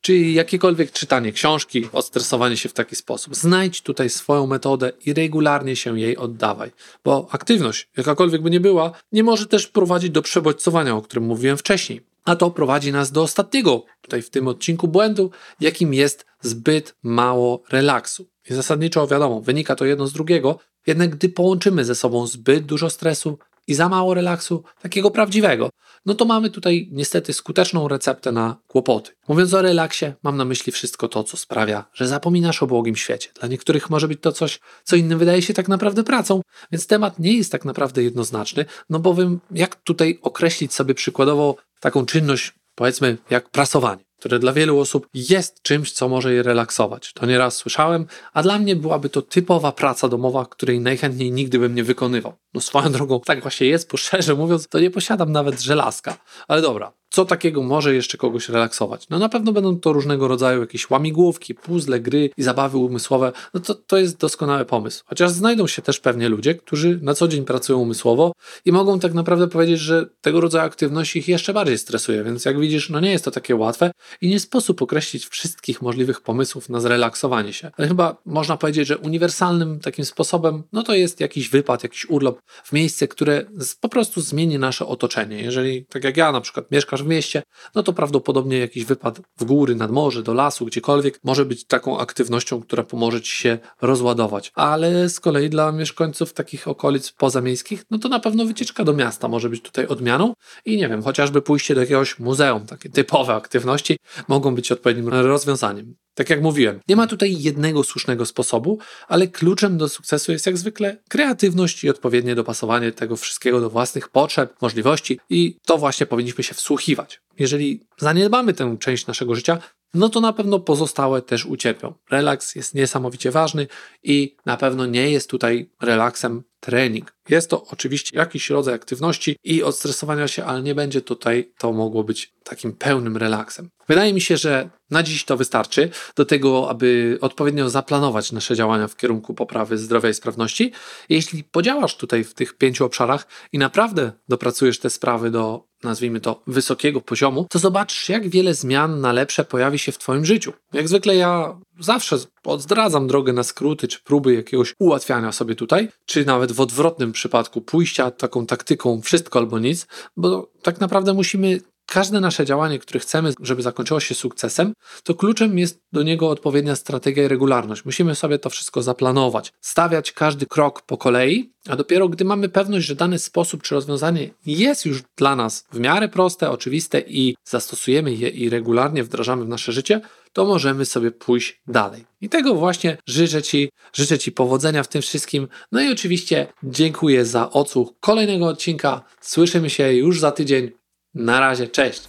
czy 0.02 0.18
jakiekolwiek 0.18 0.92
czytanie 0.92 1.32
książki, 1.32 1.90
odstresowanie 1.94 2.58
się 2.58 2.70
w 2.70 2.74
taki 2.74 2.96
sposób. 2.96 3.36
Znajdź 3.36 3.82
tutaj 3.82 4.10
swoją 4.10 4.48
metodę 4.48 4.92
i 5.06 5.14
regularnie 5.14 5.76
się 5.76 6.00
jej 6.00 6.18
oddawaj, 6.18 6.72
bo 7.04 7.28
aktywność, 7.32 7.90
jakakolwiek 7.98 8.42
by 8.42 8.50
nie 8.50 8.60
była, 8.60 8.92
nie 9.12 9.24
może 9.24 9.48
też 9.48 9.68
prowadzić 9.68 10.10
do 10.10 10.22
przebodźcowania, 10.22 10.96
o 10.96 11.02
którym 11.02 11.24
mówiłem 11.24 11.58
wcześniej. 11.58 12.02
A 12.26 12.36
to 12.36 12.52
prowadzi 12.52 12.92
nas 12.92 13.12
do 13.12 13.22
ostatniego, 13.22 13.86
tutaj 14.02 14.22
w 14.22 14.30
tym 14.30 14.48
odcinku 14.48 14.88
błędu, 14.88 15.32
jakim 15.60 15.94
jest 15.94 16.26
zbyt 16.42 16.96
mało 17.04 17.64
relaksu. 17.70 18.28
I 18.50 18.54
zasadniczo 18.54 19.08
wiadomo, 19.08 19.42
wynika 19.42 19.76
to 19.76 19.86
jedno 19.86 20.08
z 20.08 20.14
drugiego, 20.14 20.60
jednak 20.88 21.10
gdy 21.10 21.30
połączymy 21.30 21.86
ze 21.86 21.96
sobą 21.96 22.28
zbyt 22.28 22.66
dużo 22.66 22.90
stresu, 22.90 23.38
i 23.72 23.74
za 23.74 23.90
mało 23.90 24.14
relaksu, 24.14 24.64
takiego 24.82 25.12
prawdziwego, 25.12 25.70
no 26.06 26.16
to 26.16 26.26
mamy 26.26 26.50
tutaj 26.50 26.90
niestety 26.92 27.34
skuteczną 27.34 27.88
receptę 27.88 28.32
na 28.32 28.58
kłopoty. 28.68 29.12
Mówiąc 29.28 29.54
o 29.54 29.62
relaksie, 29.62 30.06
mam 30.24 30.38
na 30.38 30.46
myśli 30.46 30.72
wszystko 30.72 31.08
to, 31.08 31.24
co 31.24 31.38
sprawia, 31.38 31.86
że 31.94 32.08
zapominasz 32.08 32.64
o 32.64 32.68
błogim 32.68 32.96
świecie. 32.96 33.30
Dla 33.40 33.48
niektórych 33.48 33.90
może 33.90 34.08
być 34.08 34.22
to 34.22 34.32
coś, 34.32 34.60
co 34.84 34.96
innym 34.96 35.20
wydaje 35.20 35.42
się 35.42 35.54
tak 35.54 35.68
naprawdę 35.68 36.04
pracą, 36.04 36.42
więc 36.72 36.88
temat 36.88 37.20
nie 37.20 37.34
jest 37.34 37.52
tak 37.52 37.66
naprawdę 37.66 38.04
jednoznaczny, 38.04 38.66
no 38.90 39.00
bowiem 39.00 39.40
jak 39.52 39.76
tutaj 39.76 40.20
określić 40.22 40.74
sobie 40.74 40.94
przykładowo 40.94 41.56
taką 41.80 42.06
czynność, 42.06 42.54
powiedzmy, 42.82 43.18
jak 43.30 43.50
prasowanie 43.50 44.04
które 44.22 44.40
dla 44.40 44.54
wielu 44.54 44.80
osób 44.80 45.08
jest 45.14 45.62
czymś, 45.62 45.92
co 45.92 46.10
może 46.10 46.34
je 46.34 46.44
relaksować. 46.44 47.14
To 47.14 47.26
nieraz 47.26 47.56
słyszałem, 47.56 48.06
a 48.34 48.44
dla 48.44 48.60
mnie 48.60 48.76
byłaby 48.76 49.10
to 49.10 49.22
typowa 49.22 49.72
praca 49.72 50.08
domowa, 50.08 50.46
której 50.46 50.80
najchętniej 50.80 51.32
nigdy 51.32 51.60
bym 51.60 51.76
nie 51.76 51.84
wykonywał. 51.84 52.34
No 52.54 52.62
swoją 52.62 52.92
drogą, 52.92 53.20
tak 53.20 53.42
właśnie 53.42 53.68
jest, 53.68 53.92
bo 53.92 53.98
szczerze 54.04 54.36
mówiąc, 54.36 54.68
to 54.68 54.80
nie 54.80 54.92
posiadam 54.92 55.32
nawet 55.32 55.62
żelazka. 55.62 56.18
Ale 56.48 56.62
dobra, 56.62 56.94
co 57.12 57.26
takiego 57.26 57.64
może 57.64 57.96
jeszcze 57.96 58.18
kogoś 58.18 58.50
relaksować? 58.50 59.10
No 59.10 59.20
na 59.20 59.30
pewno 59.30 59.52
będą 59.52 59.80
to 59.80 59.94
różnego 59.94 60.28
rodzaju 60.28 60.62
jakieś 60.62 60.90
łamigłówki, 60.90 61.56
puzzle, 61.56 62.00
gry 62.00 62.30
i 62.38 62.44
zabawy 62.44 62.78
umysłowe. 62.78 63.32
No 63.54 63.60
to, 63.60 63.76
to 63.76 63.98
jest 63.98 64.18
doskonały 64.18 64.66
pomysł. 64.66 65.04
Chociaż 65.06 65.32
znajdą 65.32 65.68
się 65.68 65.82
też 65.82 66.00
pewnie 66.00 66.30
ludzie, 66.30 66.56
którzy 66.56 67.00
na 67.02 67.14
co 67.14 67.28
dzień 67.28 67.46
pracują 67.46 67.80
umysłowo 67.80 68.32
i 68.66 68.72
mogą 68.72 69.00
tak 69.00 69.14
naprawdę 69.14 69.48
powiedzieć, 69.48 69.80
że 69.80 70.06
tego 70.22 70.42
rodzaju 70.42 70.66
aktywność 70.66 71.16
ich 71.16 71.28
jeszcze 71.28 71.54
bardziej 71.54 71.78
stresuje. 71.78 72.24
Więc 72.24 72.46
jak 72.46 72.60
widzisz, 72.60 72.90
no 72.90 73.00
nie 73.00 73.12
jest 73.12 73.26
to 73.26 73.32
takie 73.32 73.56
łatwe 73.56 73.92
i 74.22 74.30
nie 74.30 74.40
sposób 74.40 74.82
określić 74.82 75.28
wszystkich 75.28 75.82
możliwych 75.82 76.22
pomysłów 76.22 76.70
na 76.70 76.80
zrelaksowanie 76.80 77.54
się. 77.54 77.72
Ale 77.78 77.88
chyba 77.88 78.18
można 78.26 78.58
powiedzieć, 78.58 78.88
że 78.88 78.98
uniwersalnym 78.98 79.80
takim 79.80 80.06
sposobem, 80.06 80.64
no 80.74 80.84
to 80.84 80.96
jest 80.96 81.20
jakiś 81.20 81.50
wypad, 81.50 81.84
jakiś 81.84 82.10
urlop 82.10 82.40
w 82.64 82.74
miejsce, 82.74 83.08
które 83.08 83.46
po 83.82 83.90
prostu 83.90 84.22
zmieni 84.22 84.60
nasze 84.60 84.86
otoczenie. 84.86 85.42
Jeżeli, 85.42 85.86
tak 85.86 86.04
jak 86.04 86.18
ja 86.18 86.32
na 86.32 86.42
przykład 86.42 86.72
mieszkasz 86.72 87.01
w 87.02 87.08
mieście, 87.08 87.44
no 87.76 87.84
to 87.84 87.94
prawdopodobnie 87.94 88.58
jakiś 88.58 88.86
wypad 88.86 89.22
w 89.38 89.44
góry, 89.44 89.76
nad 89.76 89.92
morze, 89.92 90.24
do 90.24 90.34
lasu, 90.34 90.66
gdziekolwiek 90.66 91.20
może 91.24 91.46
być 91.46 91.66
taką 91.66 92.00
aktywnością, 92.00 92.62
która 92.62 92.84
pomoże 92.84 93.22
ci 93.22 93.36
się 93.36 93.58
rozładować. 93.82 94.52
Ale 94.56 95.10
z 95.10 95.20
kolei 95.20 95.50
dla 95.50 95.72
mieszkańców 95.72 96.34
takich 96.34 96.68
okolic 96.68 97.12
pozamiejskich, 97.12 97.84
no 97.92 97.98
to 97.98 98.10
na 98.10 98.20
pewno 98.20 98.46
wycieczka 98.46 98.84
do 98.84 98.94
miasta 98.94 99.28
może 99.28 99.50
być 99.50 99.62
tutaj 99.62 99.88
odmianą 99.88 100.34
i 100.66 100.78
nie 100.78 100.90
wiem, 100.90 101.04
chociażby 101.04 101.42
pójście 101.42 101.76
do 101.76 101.82
jakiegoś 101.82 102.20
muzeum, 102.20 102.66
takie 102.66 102.90
typowe 102.90 103.36
aktywności 103.36 103.98
mogą 104.28 104.56
być 104.56 104.72
odpowiednim 104.72 105.10
rozwiązaniem. 105.10 105.96
Tak 106.22 106.30
jak 106.30 106.42
mówiłem, 106.42 106.80
nie 106.88 106.96
ma 106.96 107.08
tutaj 107.08 107.42
jednego 107.42 107.84
słusznego 107.84 108.26
sposobu, 108.26 108.80
ale 109.08 109.28
kluczem 109.28 109.78
do 109.78 109.90
sukcesu 109.90 110.32
jest 110.32 110.46
jak 110.46 110.58
zwykle 110.58 110.98
kreatywność 111.10 111.84
i 111.84 111.90
odpowiednie 111.90 112.36
dopasowanie 112.36 112.92
tego 112.92 113.16
wszystkiego 113.16 113.62
do 113.62 113.70
własnych 113.70 114.10
potrzeb, 114.10 114.62
możliwości 114.62 115.20
i 115.30 115.58
to 115.66 115.78
właśnie 115.78 116.06
powinniśmy 116.06 116.44
się 116.44 116.54
wsłuchiwać. 116.54 117.22
Jeżeli 117.40 117.80
zaniedbamy 117.98 118.54
tę 118.54 118.78
część 118.80 119.08
naszego 119.08 119.36
życia, 119.36 119.60
no 119.94 120.10
to 120.10 120.22
na 120.22 120.34
pewno 120.34 120.60
pozostałe 120.60 121.22
też 121.22 121.46
ucierpią. 121.46 121.94
Relaks 122.12 122.56
jest 122.56 122.76
niesamowicie 122.76 123.32
ważny 123.32 123.68
i 124.04 124.36
na 124.46 124.58
pewno 124.58 124.86
nie 124.86 125.12
jest 125.12 125.30
tutaj 125.30 125.70
relaksem 125.82 126.44
trening. 126.60 127.14
Jest 127.30 127.50
to 127.50 127.66
oczywiście 127.66 128.18
jakiś 128.18 128.50
rodzaj 128.50 128.74
aktywności 128.74 129.38
i 129.44 129.64
odstresowania 129.64 130.28
się, 130.28 130.46
ale 130.46 130.64
nie 130.64 130.76
będzie 130.76 131.02
tutaj 131.02 131.52
to 131.58 131.72
mogło 131.72 132.04
być 132.04 132.34
takim 132.44 132.74
pełnym 132.74 133.18
relaksem. 133.18 133.70
Wydaje 133.88 134.14
mi 134.14 134.22
się, 134.22 134.38
że 134.38 134.70
na 134.90 135.04
dziś 135.04 135.26
to 135.26 135.38
wystarczy 135.38 135.90
do 136.16 136.26
tego, 136.26 136.70
aby 136.70 137.18
odpowiednio 137.22 137.70
zaplanować 137.70 138.32
nasze 138.32 138.56
działania 138.56 138.88
w 138.88 138.96
kierunku 138.96 139.34
poprawy 139.34 139.78
zdrowia 139.78 140.10
i 140.10 140.14
sprawności. 140.14 140.72
Jeśli 141.10 141.44
podziałasz 141.44 141.98
tutaj 141.98 142.24
w 142.24 142.34
tych 142.34 142.58
pięciu 142.58 142.86
obszarach 142.86 143.28
i 143.52 143.58
naprawdę 143.58 144.12
dopracujesz 144.30 144.80
te 144.80 144.90
sprawy 144.90 145.32
do, 145.32 145.71
nazwijmy 145.84 146.20
to, 146.20 146.42
wysokiego 146.48 147.02
poziomu, 147.02 147.48
to 147.50 147.60
zobaczysz, 147.60 148.10
jak 148.10 148.30
wiele 148.30 148.54
zmian 148.54 149.02
na 149.02 149.14
lepsze 149.14 149.46
pojawi 149.46 149.80
się 149.80 149.92
w 149.92 149.98
Twoim 149.98 150.26
życiu. 150.26 150.54
Jak 150.74 150.88
zwykle 150.88 151.16
ja 151.16 151.60
zawsze 151.80 152.18
oddradzam 152.44 153.08
drogę 153.08 153.34
na 153.34 153.44
skróty, 153.44 153.88
czy 153.88 154.04
próby 154.04 154.34
jakiegoś 154.34 154.76
ułatwiania 154.80 155.32
sobie 155.32 155.56
tutaj, 155.56 155.90
czy 156.06 156.26
nawet 156.26 156.52
w 156.52 156.62
odwrotnym 156.62 157.12
przypadku 157.12 157.62
pójścia 157.62 158.12
taką 158.12 158.46
taktyką 158.46 159.02
wszystko 159.02 159.40
albo 159.40 159.60
nic, 159.60 159.88
bo 160.18 160.52
tak 160.62 160.80
naprawdę 160.80 161.14
musimy 161.14 161.62
każde 161.92 162.20
nasze 162.20 162.46
działanie, 162.46 162.80
które 162.80 163.00
chcemy, 163.00 163.34
żeby 163.42 163.62
zakończyło 163.62 164.00
się 164.00 164.16
sukcesem, 164.16 164.74
to 165.04 165.16
kluczem 165.16 165.60
jest 165.60 165.82
do 165.92 166.04
niego 166.04 166.30
odpowiednia 166.30 166.76
strategia 166.76 167.24
i 167.24 167.28
regularność. 167.28 167.86
Musimy 167.86 168.16
sobie 168.16 168.40
to 168.40 168.50
wszystko 168.50 168.82
zaplanować, 168.82 169.54
stawiać 169.62 170.12
każdy 170.12 170.46
krok 170.46 170.82
po 170.82 170.98
kolei, 170.98 171.52
a 171.70 171.76
dopiero 171.76 172.10
gdy 172.10 172.26
mamy 172.26 172.50
pewność, 172.50 172.88
że 172.88 172.96
dany 172.96 173.20
sposób 173.20 173.64
czy 173.64 173.76
rozwiązanie 173.76 174.30
jest 174.46 174.86
już 174.86 175.04
dla 175.18 175.36
nas 175.36 175.66
w 175.72 175.80
miarę 175.80 176.10
proste, 176.10 176.50
oczywiste 176.50 177.00
i 177.00 177.36
zastosujemy 177.44 178.14
je 178.14 178.30
i 178.30 178.50
regularnie 178.50 179.04
wdrażamy 179.04 179.46
w 179.46 179.50
nasze 179.50 179.72
życie, 179.72 180.02
to 180.34 180.46
możemy 180.46 180.86
sobie 180.86 181.12
pójść 181.12 181.62
dalej. 181.68 182.06
I 182.22 182.30
tego 182.30 182.56
właśnie 182.56 182.98
życzę 183.06 183.42
Ci, 183.42 183.70
życzę 183.94 184.20
Ci 184.20 184.32
powodzenia 184.32 184.84
w 184.84 184.88
tym 184.88 185.02
wszystkim. 185.02 185.48
No 185.72 185.82
i 185.82 185.92
oczywiście 185.92 186.48
dziękuję 186.64 187.26
za 187.26 187.52
odsłuch 187.52 187.90
kolejnego 188.00 188.48
odcinka. 188.48 189.04
Słyszymy 189.22 189.70
się 189.70 189.94
już 189.94 190.20
za 190.20 190.32
tydzień. 190.32 190.72
Na 191.16 191.40
razie, 191.40 191.68
cześć. 191.68 192.04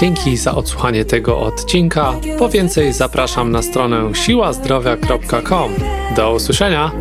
Dzięki 0.00 0.36
za 0.36 0.54
odsłuchanie 0.54 1.04
tego 1.04 1.40
odcinka. 1.40 2.14
Po 2.38 2.48
więcej 2.48 2.92
zapraszam 2.92 3.50
na 3.52 3.62
stronę 3.62 4.14
siłazdrowia.com. 4.14 5.72
Do 6.16 6.32
usłyszenia. 6.32 6.92